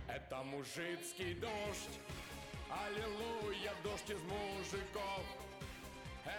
Это 0.09 0.43
мужицкий 0.45 1.35
дождь, 1.35 1.99
аллилуйя, 2.71 3.73
дождь 3.83 4.11
из 4.11 4.23
мужиков. 4.23 5.44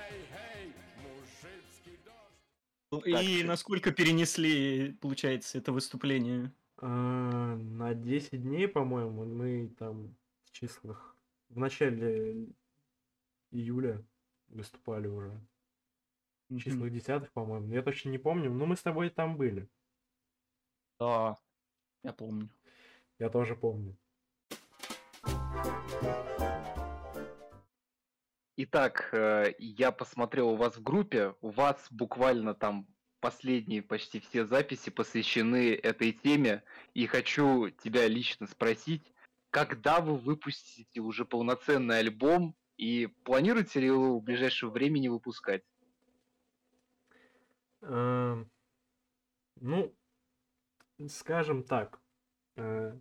Эй, 0.10 0.28
эй, 0.56 0.74
мужицкий 1.04 2.00
дождь. 2.06 3.08
И 3.08 3.40
Так. 3.40 3.48
насколько 3.48 3.92
перенесли, 3.92 4.94
получается, 5.02 5.58
это 5.58 5.72
выступление? 5.72 6.52
А, 6.78 7.56
на 7.56 7.94
10 7.94 8.42
дней, 8.42 8.68
по-моему, 8.68 9.26
мы 9.26 9.70
там 9.80 10.16
в 10.44 10.52
числах 10.52 11.16
в 11.50 11.58
начале 11.58 12.48
июля 13.52 14.04
выступали 14.50 15.08
уже. 15.08 15.40
В 16.50 16.60
числах 16.60 16.92
десятых, 16.92 17.32
по-моему. 17.32 17.74
Я 17.74 17.82
точно 17.82 18.10
не 18.10 18.20
помню, 18.20 18.52
но 18.52 18.66
мы 18.66 18.76
с 18.76 18.82
тобой 18.84 19.10
там 19.10 19.36
были. 19.38 19.68
Да, 21.00 21.38
я 22.04 22.14
помню. 22.14 22.50
Я 23.18 23.30
тоже 23.30 23.56
помню. 23.56 23.98
Итак, 28.58 29.10
э, 29.12 29.54
я 29.60 29.92
посмотрел 29.92 30.52
у 30.52 30.56
вас 30.56 30.78
в 30.78 30.82
группе, 30.82 31.36
у 31.42 31.50
вас 31.50 31.88
буквально 31.92 32.54
там 32.54 32.88
последние 33.20 33.82
почти 33.82 34.22
все 34.22 34.46
записи 34.46 34.92
посвящены 34.92 35.74
этой 35.74 36.14
теме, 36.14 36.64
и 36.94 37.06
хочу 37.06 37.70
тебя 37.70 38.08
лично 38.08 38.48
спросить, 38.48 39.14
когда 39.50 40.00
вы 40.00 40.16
выпустите 40.16 41.02
уже 41.02 41.26
полноценный 41.26 42.00
альбом, 42.00 42.56
и 42.78 43.08
планируете 43.26 43.82
ли 43.82 43.88
его 43.88 44.20
в 44.20 44.24
ближайшее 44.24 44.70
времени 44.70 45.10
выпускать? 45.10 45.64
Эм, 47.82 48.50
Ну, 49.60 49.94
скажем 51.10 51.64
так, 51.64 52.00
э, 52.56 52.98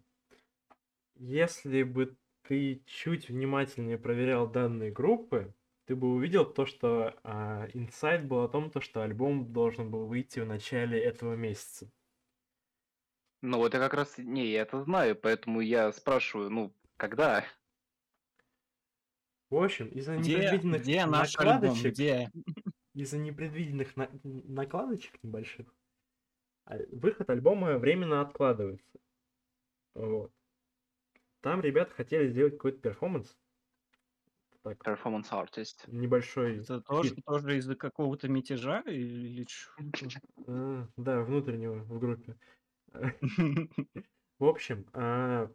если 1.14 1.84
бы 1.84 2.16
ты 2.46 2.83
чуть 2.87 3.28
внимательнее 3.28 3.98
проверял 3.98 4.48
данные 4.50 4.90
группы, 4.90 5.54
ты 5.87 5.96
бы 5.96 6.14
увидел 6.14 6.44
то, 6.44 6.66
что 6.66 7.18
а, 7.22 7.68
инсайт 7.74 8.26
был 8.26 8.42
о 8.42 8.48
том, 8.48 8.70
то, 8.70 8.80
что 8.80 9.02
альбом 9.02 9.52
должен 9.52 9.90
был 9.90 10.07
выйти 10.07 10.40
в 10.40 10.46
начале 10.46 11.02
этого 11.02 11.35
месяца. 11.35 11.90
Ну 13.42 13.59
вот 13.59 13.74
я 13.74 13.80
как 13.80 13.94
раз, 13.94 14.16
не, 14.18 14.46
я 14.46 14.62
это 14.62 14.83
знаю, 14.83 15.16
поэтому 15.16 15.61
я 15.61 15.92
спрашиваю, 15.92 16.50
ну, 16.50 16.74
когда? 16.96 17.44
В 19.50 19.57
общем, 19.57 19.88
из-за 19.88 20.16
Где, 20.16 20.37
непредвиденных 20.37 20.83
где 20.83 21.07
наш 21.07 21.37
альбом? 21.38 21.61
накладочек, 21.61 21.92
Где? 21.92 22.30
из-за 22.94 23.18
непредвиденных 23.18 23.96
на- 23.96 24.11
накладочек 24.22 25.22
небольших, 25.22 25.74
а, 26.64 26.78
выход 26.92 27.30
альбома 27.30 27.78
временно 27.78 28.20
откладывается. 28.20 28.98
Вот. 29.94 30.33
Там 31.44 31.61
ребята 31.61 31.92
хотели 31.94 32.26
сделать 32.26 32.54
какой-то 32.54 32.78
перформанс. 32.78 33.37
Так, 34.62 34.78
Performance 34.83 35.30
artist. 35.30 35.85
небольшой. 35.88 36.61
Это 36.61 36.80
тоже, 36.80 37.16
тоже 37.26 37.59
из-за 37.59 37.76
какого-то 37.76 38.28
мятежа 38.30 38.80
или? 38.87 39.44
А, 40.46 40.88
да, 40.96 41.20
внутреннего 41.20 41.80
в 41.80 41.98
группе. 42.00 42.38
В 44.38 44.44
общем, 44.46 44.87
а, 44.94 45.50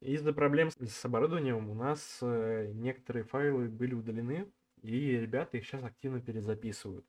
из-за 0.00 0.32
проблем 0.32 0.70
с- 0.70 0.76
с 0.78 1.04
оборудованием 1.04 1.70
у 1.70 1.74
нас 1.74 2.18
э, 2.22 2.72
некоторые 2.74 3.24
файлы 3.24 3.68
были 3.68 3.94
удалены, 3.94 4.52
и 4.82 5.12
ребята 5.18 5.58
их 5.58 5.66
сейчас 5.66 5.84
активно 5.84 6.20
перезаписывают. 6.20 7.06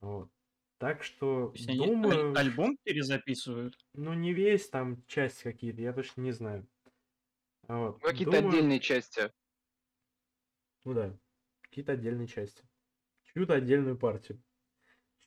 Вот. 0.00 0.30
Так 0.78 1.02
что 1.02 1.48
То 1.48 1.52
есть 1.54 1.68
они 1.68 1.80
аль- 1.80 1.86
думаю, 1.88 2.36
альбом 2.38 2.76
перезаписывают? 2.84 3.74
ну 3.94 4.12
не 4.14 4.32
весь, 4.32 4.68
там 4.68 5.04
часть 5.06 5.42
какие-то, 5.42 5.80
я 5.82 5.92
точно 5.92 6.20
не 6.22 6.32
знаю. 6.32 6.66
А 7.66 7.78
Вот. 7.78 8.00
Какие-то 8.02 8.32
Думаю, 8.32 8.48
отдельные 8.48 8.80
части. 8.80 9.32
Ну 10.84 10.94
да, 10.94 11.18
какие-то 11.62 11.92
отдельные 11.92 12.28
части. 12.28 12.62
Чью-то 13.24 13.54
отдельную 13.54 13.98
партию. 13.98 14.40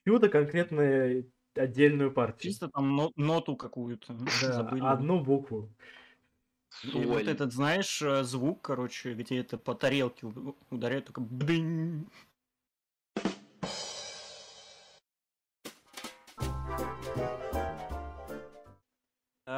Чью-то 0.05 0.29
конкретно 0.29 1.23
отдельную 1.53 2.11
партию. 2.13 2.51
Чисто 2.51 2.69
там 2.69 2.95
но- 2.95 3.11
ноту 3.17 3.55
какую-то 3.57 4.13
Да, 4.13 4.53
забыли. 4.53 4.81
одну 4.83 5.21
букву. 5.23 5.69
И 6.83 6.87
вот 7.05 7.23
Соль. 7.23 7.29
этот, 7.29 7.51
знаешь, 7.53 8.01
э, 8.01 8.23
звук, 8.23 8.61
короче, 8.61 9.13
где 9.13 9.39
это 9.39 9.57
по 9.57 9.75
тарелке 9.75 10.25
ударяет, 10.69 11.05
только 11.07 11.19
бдынь. 11.19 12.07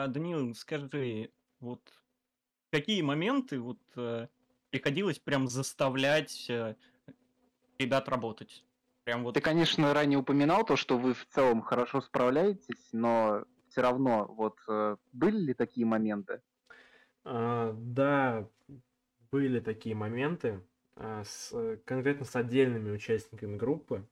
А, 0.03 0.07
Данил, 0.07 0.53
скажи, 0.53 1.31
вот 1.61 1.79
какие 2.71 3.01
моменты 3.01 3.57
вот 3.61 3.79
э, 3.95 4.27
приходилось 4.69 5.17
прям 5.17 5.47
заставлять 5.47 6.49
э, 6.49 6.75
ребят 7.79 8.09
работать? 8.09 8.65
Прям 9.05 9.23
вот 9.23 9.35
Ты, 9.35 9.39
конечно, 9.39 9.93
ранее 9.93 10.19
упоминал 10.19 10.65
то, 10.65 10.75
что 10.75 10.97
вы 10.97 11.13
в 11.13 11.25
целом 11.27 11.61
хорошо 11.61 12.01
справляетесь, 12.01 12.89
но 12.91 13.45
все 13.69 13.79
равно, 13.79 14.25
вот 14.25 14.59
э, 14.67 14.97
были 15.13 15.37
ли 15.37 15.53
такие 15.53 15.85
моменты? 15.85 16.41
А, 17.23 17.71
да, 17.73 18.49
были 19.31 19.61
такие 19.61 19.95
моменты, 19.95 20.61
а, 20.97 21.23
с, 21.23 21.79
конкретно 21.85 22.25
с 22.25 22.35
отдельными 22.35 22.91
участниками 22.91 23.55
группы. 23.55 24.05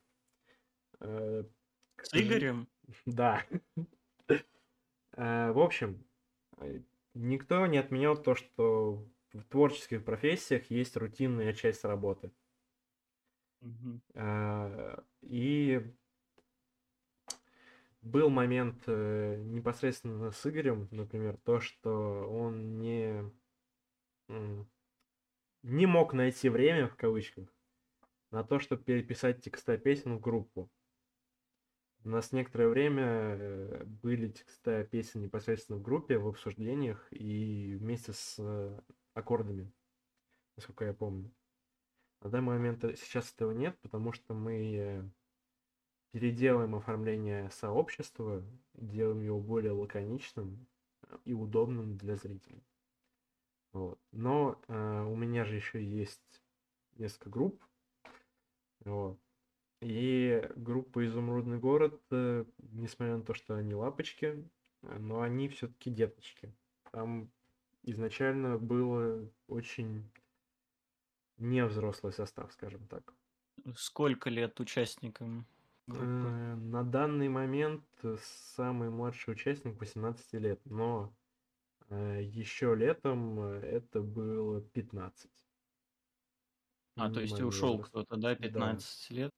К 0.99 1.45
с 2.01 2.13
Игорем. 2.13 2.69
Да. 3.06 3.43
Э, 5.13 5.52
В 5.52 5.60
общем, 5.60 6.04
э, 6.58 6.82
никто 7.13 7.65
не 7.67 7.78
отменял 7.78 8.15
то, 8.21 8.36
что 8.36 9.06
в 9.34 9.43
творческих 9.45 10.04
профессиях 10.04 10.69
есть 10.69 10.97
рутинная 10.97 11.54
часть 11.54 11.84
работы. 11.84 12.32
А, 14.15 15.04
И 15.21 15.82
был 18.02 18.30
момент 18.30 18.84
э, 18.88 19.41
непосредственно 19.45 20.32
с 20.32 20.45
Игорем, 20.47 20.88
например, 20.91 21.38
то, 21.43 21.60
что 21.60 22.28
он 22.28 22.80
не, 22.80 23.24
не 25.62 25.86
мог 25.86 26.13
найти 26.13 26.50
время, 26.50 26.88
в 26.88 26.95
кавычках, 26.95 27.47
на 28.32 28.43
то, 28.43 28.60
чтобы 28.60 28.84
переписать 28.84 29.43
текста 29.43 29.78
песен 29.78 30.17
в 30.17 30.19
группу. 30.19 30.69
У 32.03 32.09
нас 32.09 32.31
некоторое 32.31 32.67
время 32.67 33.05
э, 33.05 33.83
были 33.85 34.29
текста 34.29 34.83
песен 34.83 35.21
непосредственно 35.21 35.77
в 35.77 35.83
группе, 35.83 36.17
в 36.17 36.27
обсуждениях 36.27 37.07
и 37.11 37.75
вместе 37.79 38.13
с 38.13 38.37
э, 38.39 38.79
аккордами, 39.13 39.71
насколько 40.55 40.85
я 40.85 40.93
помню. 40.93 41.31
На 42.21 42.31
данный 42.31 42.47
момент 42.47 42.83
э, 42.83 42.95
сейчас 42.95 43.31
этого 43.33 43.51
нет, 43.51 43.77
потому 43.81 44.13
что 44.13 44.33
мы 44.33 45.11
переделаем 46.11 46.75
оформление 46.75 47.51
сообщества, 47.51 48.43
делаем 48.73 49.21
его 49.21 49.39
более 49.39 49.71
лаконичным 49.71 50.67
и 51.23 51.33
удобным 51.33 51.97
для 51.97 52.15
зрителей. 52.15 52.63
Вот. 53.73 53.99
Но 54.11 54.59
э, 54.67 55.03
у 55.03 55.15
меня 55.15 55.45
же 55.45 55.55
еще 55.55 55.83
есть 55.83 56.41
несколько 56.97 57.29
групп. 57.29 57.63
Вот. 58.85 59.19
И 59.81 60.47
группа 60.55 61.05
Изумрудный 61.05 61.57
город, 61.57 61.99
э, 62.11 62.45
несмотря 62.59 63.17
на 63.17 63.23
то, 63.23 63.33
что 63.33 63.55
они 63.55 63.73
лапочки, 63.73 64.47
э, 64.83 64.97
но 64.99 65.21
они 65.21 65.49
все-таки 65.49 65.89
деточки. 65.89 66.53
Там 66.91 67.31
изначально 67.83 68.59
было 68.59 69.27
очень 69.47 70.07
невзрослый 71.37 72.13
состав, 72.13 72.53
скажем 72.53 72.87
так. 72.87 73.15
Сколько 73.75 74.29
лет 74.29 74.59
участникам 74.59 75.47
группы? 75.87 76.05
Э, 76.05 76.55
На 76.55 76.83
данный 76.83 77.29
момент 77.29 77.83
самый 78.55 78.91
младший 78.91 79.33
участник 79.33 79.79
18 79.79 80.33
лет, 80.33 80.61
но 80.65 81.11
еще 81.89 82.75
летом 82.75 83.39
это 83.39 84.01
было 84.01 84.61
15. 84.61 85.29
А, 86.95 87.09
то 87.09 87.19
есть 87.19 87.31
и 87.33 87.35
Минимальный 87.35 87.49
ушел 87.49 87.79
кто-то, 87.79 88.15
да, 88.15 88.35
15 88.35 89.09
лет? 89.09 89.31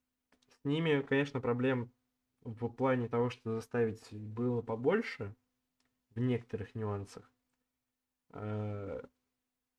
С 0.64 0.66
ними, 0.66 1.02
конечно, 1.02 1.42
проблем 1.42 1.92
в 2.42 2.70
плане 2.70 3.10
того, 3.10 3.30
что 3.30 3.56
заставить 3.56 4.14
было 4.14 4.62
побольше 4.62 5.36
в 6.16 6.20
некоторых 6.22 6.74
нюансах. 6.74 7.30
Э, 8.32 9.02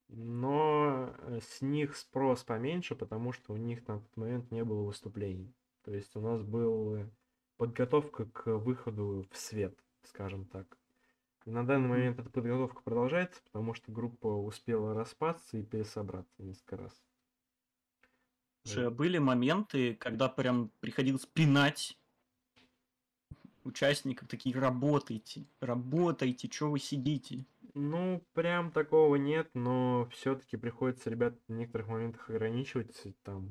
Но 0.09 1.15
э, 1.19 1.41
с 1.41 1.63
них 1.63 1.97
спрос 1.97 2.45
поменьше, 2.45 2.97
потому 2.97 3.33
что 3.33 3.55
у 3.55 3.57
них 3.57 3.87
на 3.89 4.01
тот 4.01 4.17
момент 4.17 4.51
не 4.51 4.65
было 4.65 4.85
выступлений. 4.85 5.55
То 5.85 5.95
есть 5.95 6.15
у 6.17 6.21
нас 6.21 6.43
была 6.43 7.11
подготовка 7.57 8.27
к 8.27 8.59
выходу 8.59 9.27
в 9.31 9.37
свет, 9.39 9.79
скажем 10.03 10.47
так. 10.47 10.79
И 11.47 11.51
на 11.51 11.67
данный 11.67 11.89
момент 11.89 12.19
эта 12.19 12.31
подготовка 12.31 12.83
продолжается, 12.83 13.43
потому 13.45 13.75
что 13.75 13.93
группа 13.93 14.27
успела 14.29 14.95
распасться 14.95 15.59
и 15.59 15.65
пересобраться 15.65 16.43
несколько 16.43 16.77
раз. 16.79 17.03
Слушай, 18.65 18.87
а 18.87 18.91
были 18.91 19.19
моменты, 19.19 19.95
когда 19.95 20.29
прям 20.29 20.71
приходилось 20.81 21.27
пинать 21.27 21.99
участников, 23.63 24.29
такие 24.29 24.59
работайте, 24.59 25.45
работайте, 25.61 26.49
что 26.51 26.71
вы 26.71 26.79
сидите? 26.79 27.45
Ну, 27.75 28.25
прям 28.33 28.71
такого 28.71 29.17
нет, 29.17 29.51
но 29.53 30.09
все-таки 30.13 30.57
приходится 30.57 31.11
ребят 31.11 31.35
в 31.47 31.53
некоторых 31.53 31.89
моментах 31.89 32.31
ограничивать. 32.31 32.97
Там, 33.23 33.51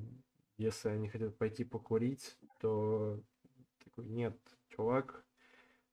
если 0.58 0.90
они 0.90 1.10
хотят 1.10 1.38
пойти 1.38 1.64
покурить, 1.64 2.36
то 2.60 3.20
такой, 3.84 4.06
нет, 4.06 4.36
чувак, 4.70 5.24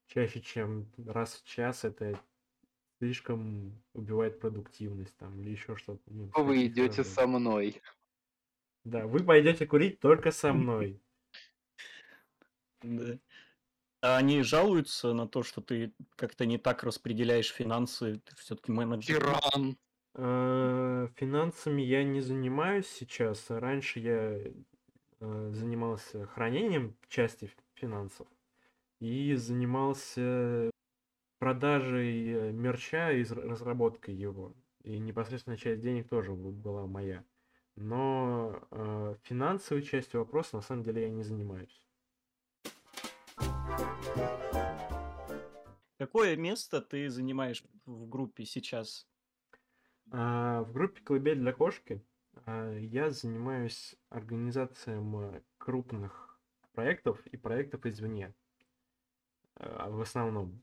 чаще, 0.06 0.40
чем 0.40 0.86
раз 1.06 1.34
в 1.34 1.46
час 1.46 1.84
это 1.84 2.18
слишком 2.98 3.82
убивает 3.92 4.40
продуктивность 4.40 5.16
там 5.16 5.40
или 5.40 5.50
еще 5.50 5.76
что-то. 5.76 6.02
ну, 6.06 6.30
Вы 6.36 6.66
идете 6.66 7.04
со 7.04 7.26
мной. 7.26 7.82
Да, 8.84 9.06
вы 9.06 9.20
пойдете 9.20 9.66
курить 9.66 10.00
только 10.00 10.30
со 10.30 10.52
мной. 10.52 11.00
Да. 12.82 13.18
А 14.02 14.16
они 14.16 14.42
жалуются 14.42 15.12
на 15.12 15.28
то, 15.28 15.42
что 15.42 15.60
ты 15.60 15.92
как-то 16.16 16.46
не 16.46 16.56
так 16.56 16.84
распределяешь 16.84 17.52
финансы, 17.52 18.20
ты 18.24 18.36
все-таки 18.36 18.72
менеджер. 18.72 19.20
Тиран. 19.20 19.76
Э, 20.14 21.08
Финансами 21.16 21.82
я 21.82 22.02
не 22.02 22.20
занимаюсь 22.20 22.88
сейчас. 22.88 23.50
Раньше 23.50 24.00
я 24.00 24.40
э, 25.20 25.50
занимался 25.52 26.26
хранением 26.26 26.96
части 27.08 27.50
финансов 27.74 28.26
и 29.00 29.34
занимался 29.34 30.70
продажей 31.38 32.32
э, 32.32 32.52
мерча 32.52 33.12
и 33.12 33.22
разработкой 33.24 34.14
его. 34.14 34.54
И 34.82 34.98
непосредственно 34.98 35.58
часть 35.58 35.82
денег 35.82 36.08
тоже 36.08 36.32
была 36.32 36.86
моя. 36.86 37.22
Но 37.80 38.60
э, 38.70 39.14
финансовой 39.22 39.82
частью 39.82 40.20
вопроса 40.20 40.56
на 40.56 40.62
самом 40.62 40.82
деле 40.82 41.02
я 41.02 41.08
не 41.08 41.22
занимаюсь. 41.22 41.82
Какое 45.96 46.36
место 46.36 46.82
ты 46.82 47.08
занимаешь 47.08 47.64
в 47.86 48.06
группе 48.06 48.44
сейчас? 48.44 49.08
А, 50.10 50.62
в 50.62 50.72
группе 50.72 51.00
«Колыбель 51.00 51.38
для 51.38 51.54
кошки» 51.54 52.04
а, 52.44 52.70
я 52.78 53.10
занимаюсь 53.10 53.96
организацией 54.10 55.42
крупных 55.56 56.38
проектов 56.72 57.26
и 57.28 57.38
проектов 57.38 57.86
извне. 57.86 58.34
А, 59.54 59.88
В 59.88 60.02
основном. 60.02 60.62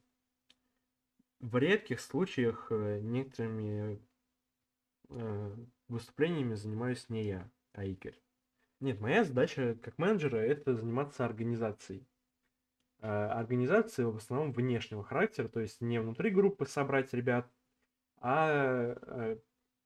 в 1.39 1.57
редких 1.57 1.99
случаях 1.99 2.67
э, 2.69 2.99
некоторыми 3.01 3.99
э, 5.09 5.55
выступлениями 5.87 6.55
занимаюсь 6.55 7.09
не 7.09 7.23
я, 7.23 7.49
а 7.73 7.85
Игорь. 7.85 8.19
Нет, 8.79 8.99
моя 8.99 9.23
задача 9.23 9.75
как 9.81 9.97
менеджера 9.97 10.37
это 10.37 10.75
заниматься 10.75 11.25
организацией. 11.25 12.07
Э, 12.99 13.27
организации 13.27 14.03
в 14.03 14.17
основном 14.17 14.51
внешнего 14.51 15.03
характера, 15.03 15.47
то 15.47 15.59
есть 15.59 15.81
не 15.81 15.99
внутри 15.99 16.29
группы 16.31 16.65
собрать 16.65 17.13
ребят, 17.13 17.51
а 18.19 18.95
э, 19.01 19.37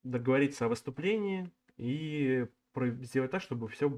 договориться 0.03 0.65
о 0.65 0.69
выступлении 0.69 1.51
и 1.77 2.47
сделать 3.01 3.31
так, 3.31 3.41
чтобы 3.41 3.67
все 3.67 3.89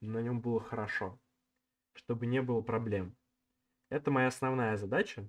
на 0.00 0.22
нем 0.22 0.40
было 0.40 0.60
хорошо, 0.60 1.18
чтобы 1.94 2.26
не 2.26 2.40
было 2.40 2.62
проблем. 2.62 3.14
Это 3.90 4.10
моя 4.10 4.28
основная 4.28 4.76
задача. 4.76 5.28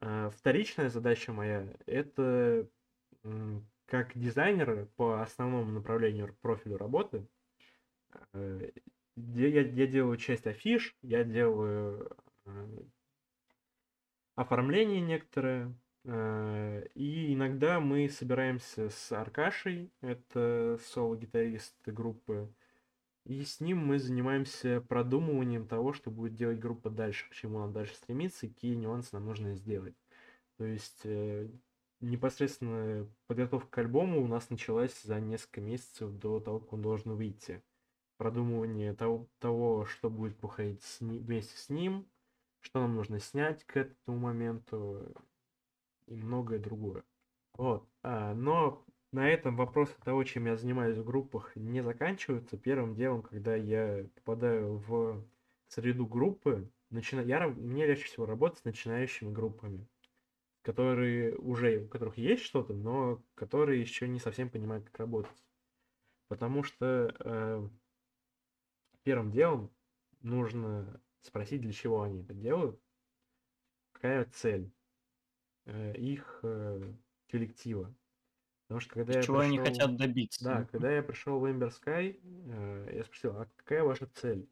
Э, 0.00 0.30
Вторичная 0.34 0.88
задача 0.88 1.32
моя 1.32 1.72
это 1.86 2.68
как 3.86 4.16
дизайнер 4.18 4.86
по 4.96 5.22
основному 5.22 5.72
направлению 5.72 6.34
профилю 6.42 6.76
работы. 6.76 7.26
э, 8.32 8.70
Я, 9.16 9.48
я 9.48 9.86
делаю 9.86 10.16
часть 10.16 10.46
афиш, 10.46 10.96
я 11.02 11.24
делаю 11.24 12.10
э, 12.44 12.82
оформление 14.34 15.00
некоторое, 15.00 15.74
э, 16.04 16.86
и 16.94 17.32
иногда 17.34 17.80
мы 17.80 18.08
собираемся 18.08 18.90
с 18.90 19.12
Аркашей, 19.12 19.90
это 20.02 20.78
соло-гитарист 20.82 21.76
группы, 21.86 22.52
и 23.24 23.42
с 23.44 23.60
ним 23.60 23.78
мы 23.78 23.98
занимаемся 23.98 24.80
продумыванием 24.80 25.66
того, 25.66 25.92
что 25.92 26.10
будет 26.10 26.34
делать 26.34 26.60
группа 26.60 26.90
дальше, 26.90 27.28
к 27.30 27.34
чему 27.34 27.60
она 27.60 27.72
дальше 27.72 27.94
стремится 27.94 28.48
какие 28.48 28.74
нюансы 28.74 29.10
нам 29.12 29.26
нужно 29.26 29.54
сделать. 29.54 29.96
То 30.58 30.64
есть 30.64 31.04
непосредственно 32.00 33.08
подготовка 33.26 33.68
к 33.68 33.78
альбому 33.78 34.22
у 34.22 34.26
нас 34.26 34.50
началась 34.50 35.02
за 35.02 35.20
несколько 35.20 35.60
месяцев 35.60 36.12
до 36.12 36.40
того, 36.40 36.60
как 36.60 36.72
он 36.72 36.82
должен 36.82 37.14
выйти. 37.14 37.62
Продумывание 38.18 38.94
того, 38.94 39.28
того 39.38 39.84
что 39.84 40.08
будет 40.08 40.40
выходить 40.42 40.82
с 40.82 41.00
ни- 41.00 41.18
вместе 41.18 41.56
с 41.56 41.68
ним, 41.68 42.08
что 42.60 42.80
нам 42.80 42.94
нужно 42.94 43.20
снять 43.20 43.64
к 43.64 43.76
этому 43.76 44.18
моменту 44.18 45.14
и 46.06 46.14
многое 46.14 46.58
другое. 46.58 47.04
Вот. 47.54 47.88
А, 48.02 48.34
но 48.34 48.84
на 49.12 49.28
этом 49.28 49.56
вопросы 49.56 49.94
того, 50.04 50.24
чем 50.24 50.46
я 50.46 50.56
занимаюсь 50.56 50.98
в 50.98 51.04
группах, 51.04 51.54
не 51.56 51.82
заканчиваются. 51.82 52.56
Первым 52.56 52.94
делом, 52.94 53.22
когда 53.22 53.54
я 53.54 54.06
попадаю 54.14 54.78
в 54.78 55.24
среду 55.68 56.06
группы, 56.06 56.70
начина... 56.90 57.20
я, 57.20 57.48
мне 57.48 57.86
легче 57.86 58.04
всего 58.04 58.26
работать 58.26 58.58
с 58.60 58.64
начинающими 58.64 59.32
группами, 59.32 59.86
которые 60.66 61.36
уже, 61.36 61.84
у 61.84 61.86
которых 61.86 62.18
есть 62.18 62.42
что-то, 62.42 62.72
но 62.74 63.22
которые 63.36 63.80
еще 63.80 64.08
не 64.08 64.18
совсем 64.18 64.50
понимают, 64.50 64.84
как 64.86 64.98
работать. 64.98 65.44
Потому 66.26 66.64
что 66.64 67.14
э, 67.20 67.68
первым 69.04 69.30
делом 69.30 69.72
нужно 70.22 71.00
спросить, 71.20 71.60
для 71.60 71.70
чего 71.72 72.02
они 72.02 72.22
это 72.22 72.34
делают, 72.34 72.80
какая 73.92 74.24
цель 74.24 74.72
э, 75.66 75.94
их 75.98 76.40
э, 76.42 76.92
коллектива. 77.28 77.94
Потому 78.66 78.80
что 78.80 78.94
когда 78.94 79.12
я 79.12 79.22
Чего 79.22 79.38
они 79.38 79.58
пришел- 79.60 79.72
хотят 79.72 79.96
добиться. 79.96 80.44
да, 80.44 80.64
когда 80.64 80.90
я 80.90 81.02
пришел 81.04 81.38
в 81.38 81.44
Ember 81.44 81.70
Sky, 81.70 82.20
э, 82.24 82.90
я 82.96 83.04
спросил, 83.04 83.36
а 83.36 83.48
какая 83.54 83.84
ваша 83.84 84.08
цель? 84.08 84.50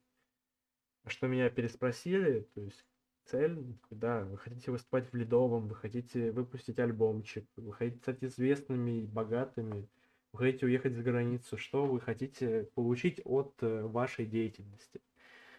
А 1.02 1.10
что 1.10 1.26
меня 1.26 1.50
переспросили, 1.50 2.42
то 2.54 2.60
есть 2.60 2.86
цель, 3.26 3.76
да, 3.90 4.24
вы 4.24 4.38
хотите 4.38 4.70
выступать 4.70 5.10
в 5.10 5.14
Ледовом, 5.14 5.68
вы 5.68 5.74
хотите 5.74 6.30
выпустить 6.32 6.78
альбомчик, 6.78 7.46
вы 7.56 7.72
хотите 7.72 7.98
стать 7.98 8.22
известными 8.22 9.02
и 9.02 9.06
богатыми, 9.06 9.88
вы 10.32 10.38
хотите 10.38 10.66
уехать 10.66 10.94
за 10.94 11.02
границу, 11.02 11.56
что 11.56 11.86
вы 11.86 12.00
хотите 12.00 12.68
получить 12.74 13.20
от 13.24 13.54
э, 13.60 13.82
вашей 13.82 14.26
деятельности? 14.26 15.00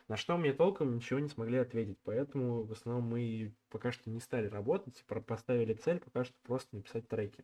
На 0.08 0.17
что 0.17 0.38
мне 0.38 0.54
толком 0.54 0.95
ничего 0.95 1.19
не 1.19 1.30
смогли 1.30 1.58
ответить, 1.58 1.97
поэтому 2.04 2.63
в 2.63 2.71
основном 2.71 3.06
мы 3.06 3.54
пока 3.69 3.91
что 3.91 4.10
не 4.10 4.19
стали 4.19 4.47
работать, 4.47 5.04
поставили 5.25 5.73
цель 5.73 5.99
пока 5.99 6.25
что 6.25 6.36
просто 6.43 6.75
написать 6.75 7.08
треки. 7.08 7.43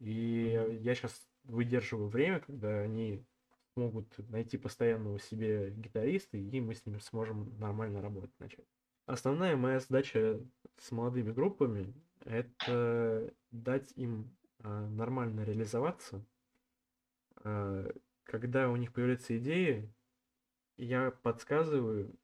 И 0.00 0.78
я 0.82 0.94
сейчас 0.94 1.26
выдерживаю 1.44 2.08
время, 2.08 2.40
когда 2.40 2.80
они 2.80 3.24
смогут 3.72 4.06
найти 4.28 4.58
постоянного 4.58 5.18
себе 5.18 5.70
гитариста, 5.70 6.36
и 6.36 6.60
мы 6.60 6.74
с 6.74 6.84
ними 6.84 6.98
сможем 6.98 7.56
нормально 7.58 8.02
работать 8.02 8.38
начать. 8.38 8.66
Основная 9.08 9.56
моя 9.56 9.80
задача 9.80 10.38
с 10.76 10.90
молодыми 10.90 11.32
группами— 11.32 11.94
это 12.26 13.32
дать 13.50 13.90
им 13.96 14.36
а, 14.58 14.86
нормально 14.86 15.44
реализоваться. 15.44 16.22
А, 17.36 17.90
Когда 18.24 18.68
у 18.68 18.76
них 18.76 18.92
появляются 18.92 19.38
идеи, 19.38 19.90
я 20.76 21.10
подсказываю, 21.10 22.14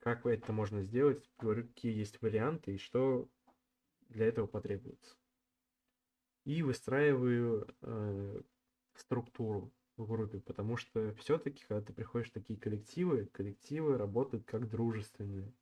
как 0.00 0.26
это 0.26 0.52
можно 0.52 0.82
сделать, 0.82 1.24
говорю, 1.38 1.68
какие 1.68 1.96
есть 1.96 2.20
варианты 2.20 2.74
и 2.74 2.78
что 2.78 3.28
для 4.08 4.26
этого 4.26 4.48
потребуется 4.48 5.14
и 6.44 6.62
выстраиваю 6.64 7.68
э, 7.80 8.40
структуру 8.96 9.72
в 9.96 10.04
группе, 10.04 10.40
потому 10.40 10.76
что 10.76 11.14
все-таки, 11.14 11.64
когда 11.68 11.80
ты 11.80 11.92
приходишь 11.92 12.30
в 12.30 12.34
такие 12.34 12.58
коллективы, 12.58 13.26
коллективы 13.26 13.96
работают 13.96 14.44
как 14.44 14.68
дружественные. 14.68 15.54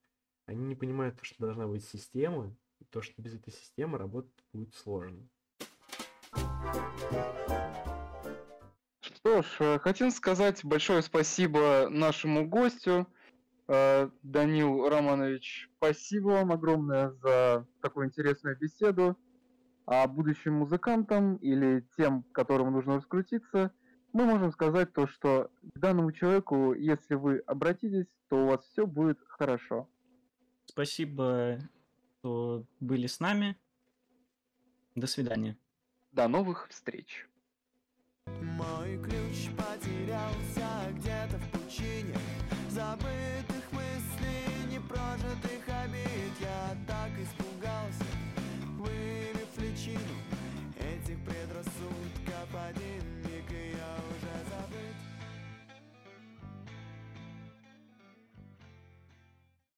Они 0.46 0.64
не 0.64 0.74
понимают, 0.74 1.16
то, 1.18 1.24
что 1.24 1.46
должна 1.46 1.66
быть 1.66 1.85
система, 1.85 2.55
и 2.81 2.85
то, 2.85 3.00
что 3.00 3.20
без 3.22 3.35
этой 3.35 3.52
системы 3.52 3.98
работать 3.98 4.33
будет 4.52 4.74
сложно. 4.74 5.28
Что 9.00 9.42
ж, 9.42 9.46
э, 9.61 9.78
хотим 9.78 10.11
сказать 10.11 10.64
большое 10.64 11.02
спасибо 11.02 11.88
нашему 11.88 12.48
гостю, 12.48 13.07
э, 13.68 14.11
Данил 14.22 14.88
Романович. 14.88 15.70
Спасибо 15.76 16.28
вам 16.28 16.52
огромное 16.52 17.12
за 17.22 17.66
такую 17.81 18.07
интересную 18.07 18.59
беседу. 18.59 19.16
А 19.87 20.07
будущим 20.07 20.55
музыкантам 20.55 21.37
или 21.37 21.87
тем, 21.96 22.24
которым 22.33 22.72
нужно 22.72 22.96
раскрутиться, 22.96 23.72
мы 24.12 24.26
можем 24.26 24.52
сказать 24.52 24.92
то, 24.92 25.07
что 25.07 25.50
к 25.74 25.78
данному 25.78 26.12
человеку, 26.12 26.74
если 26.74 27.14
вы 27.14 27.38
обратитесь, 27.46 28.07
то 28.28 28.44
у 28.44 28.46
вас 28.48 28.64
все 28.66 28.87
будет 28.87 29.18
хорошо. 29.28 29.88
Спасибо, 30.66 31.59
что 32.18 32.64
были 32.81 33.07
с 33.07 33.20
нами. 33.20 33.57
До 34.94 35.07
свидания. 35.07 35.57
До 36.12 36.29
новых 36.29 36.68
встреч! 36.70 37.27
Мой 38.27 39.03
ключ 39.03 39.51
потерялся 39.57 40.92
где-то 40.92 41.38
в 41.38 41.51
пучине 41.51 42.16
Забыл 42.70 43.32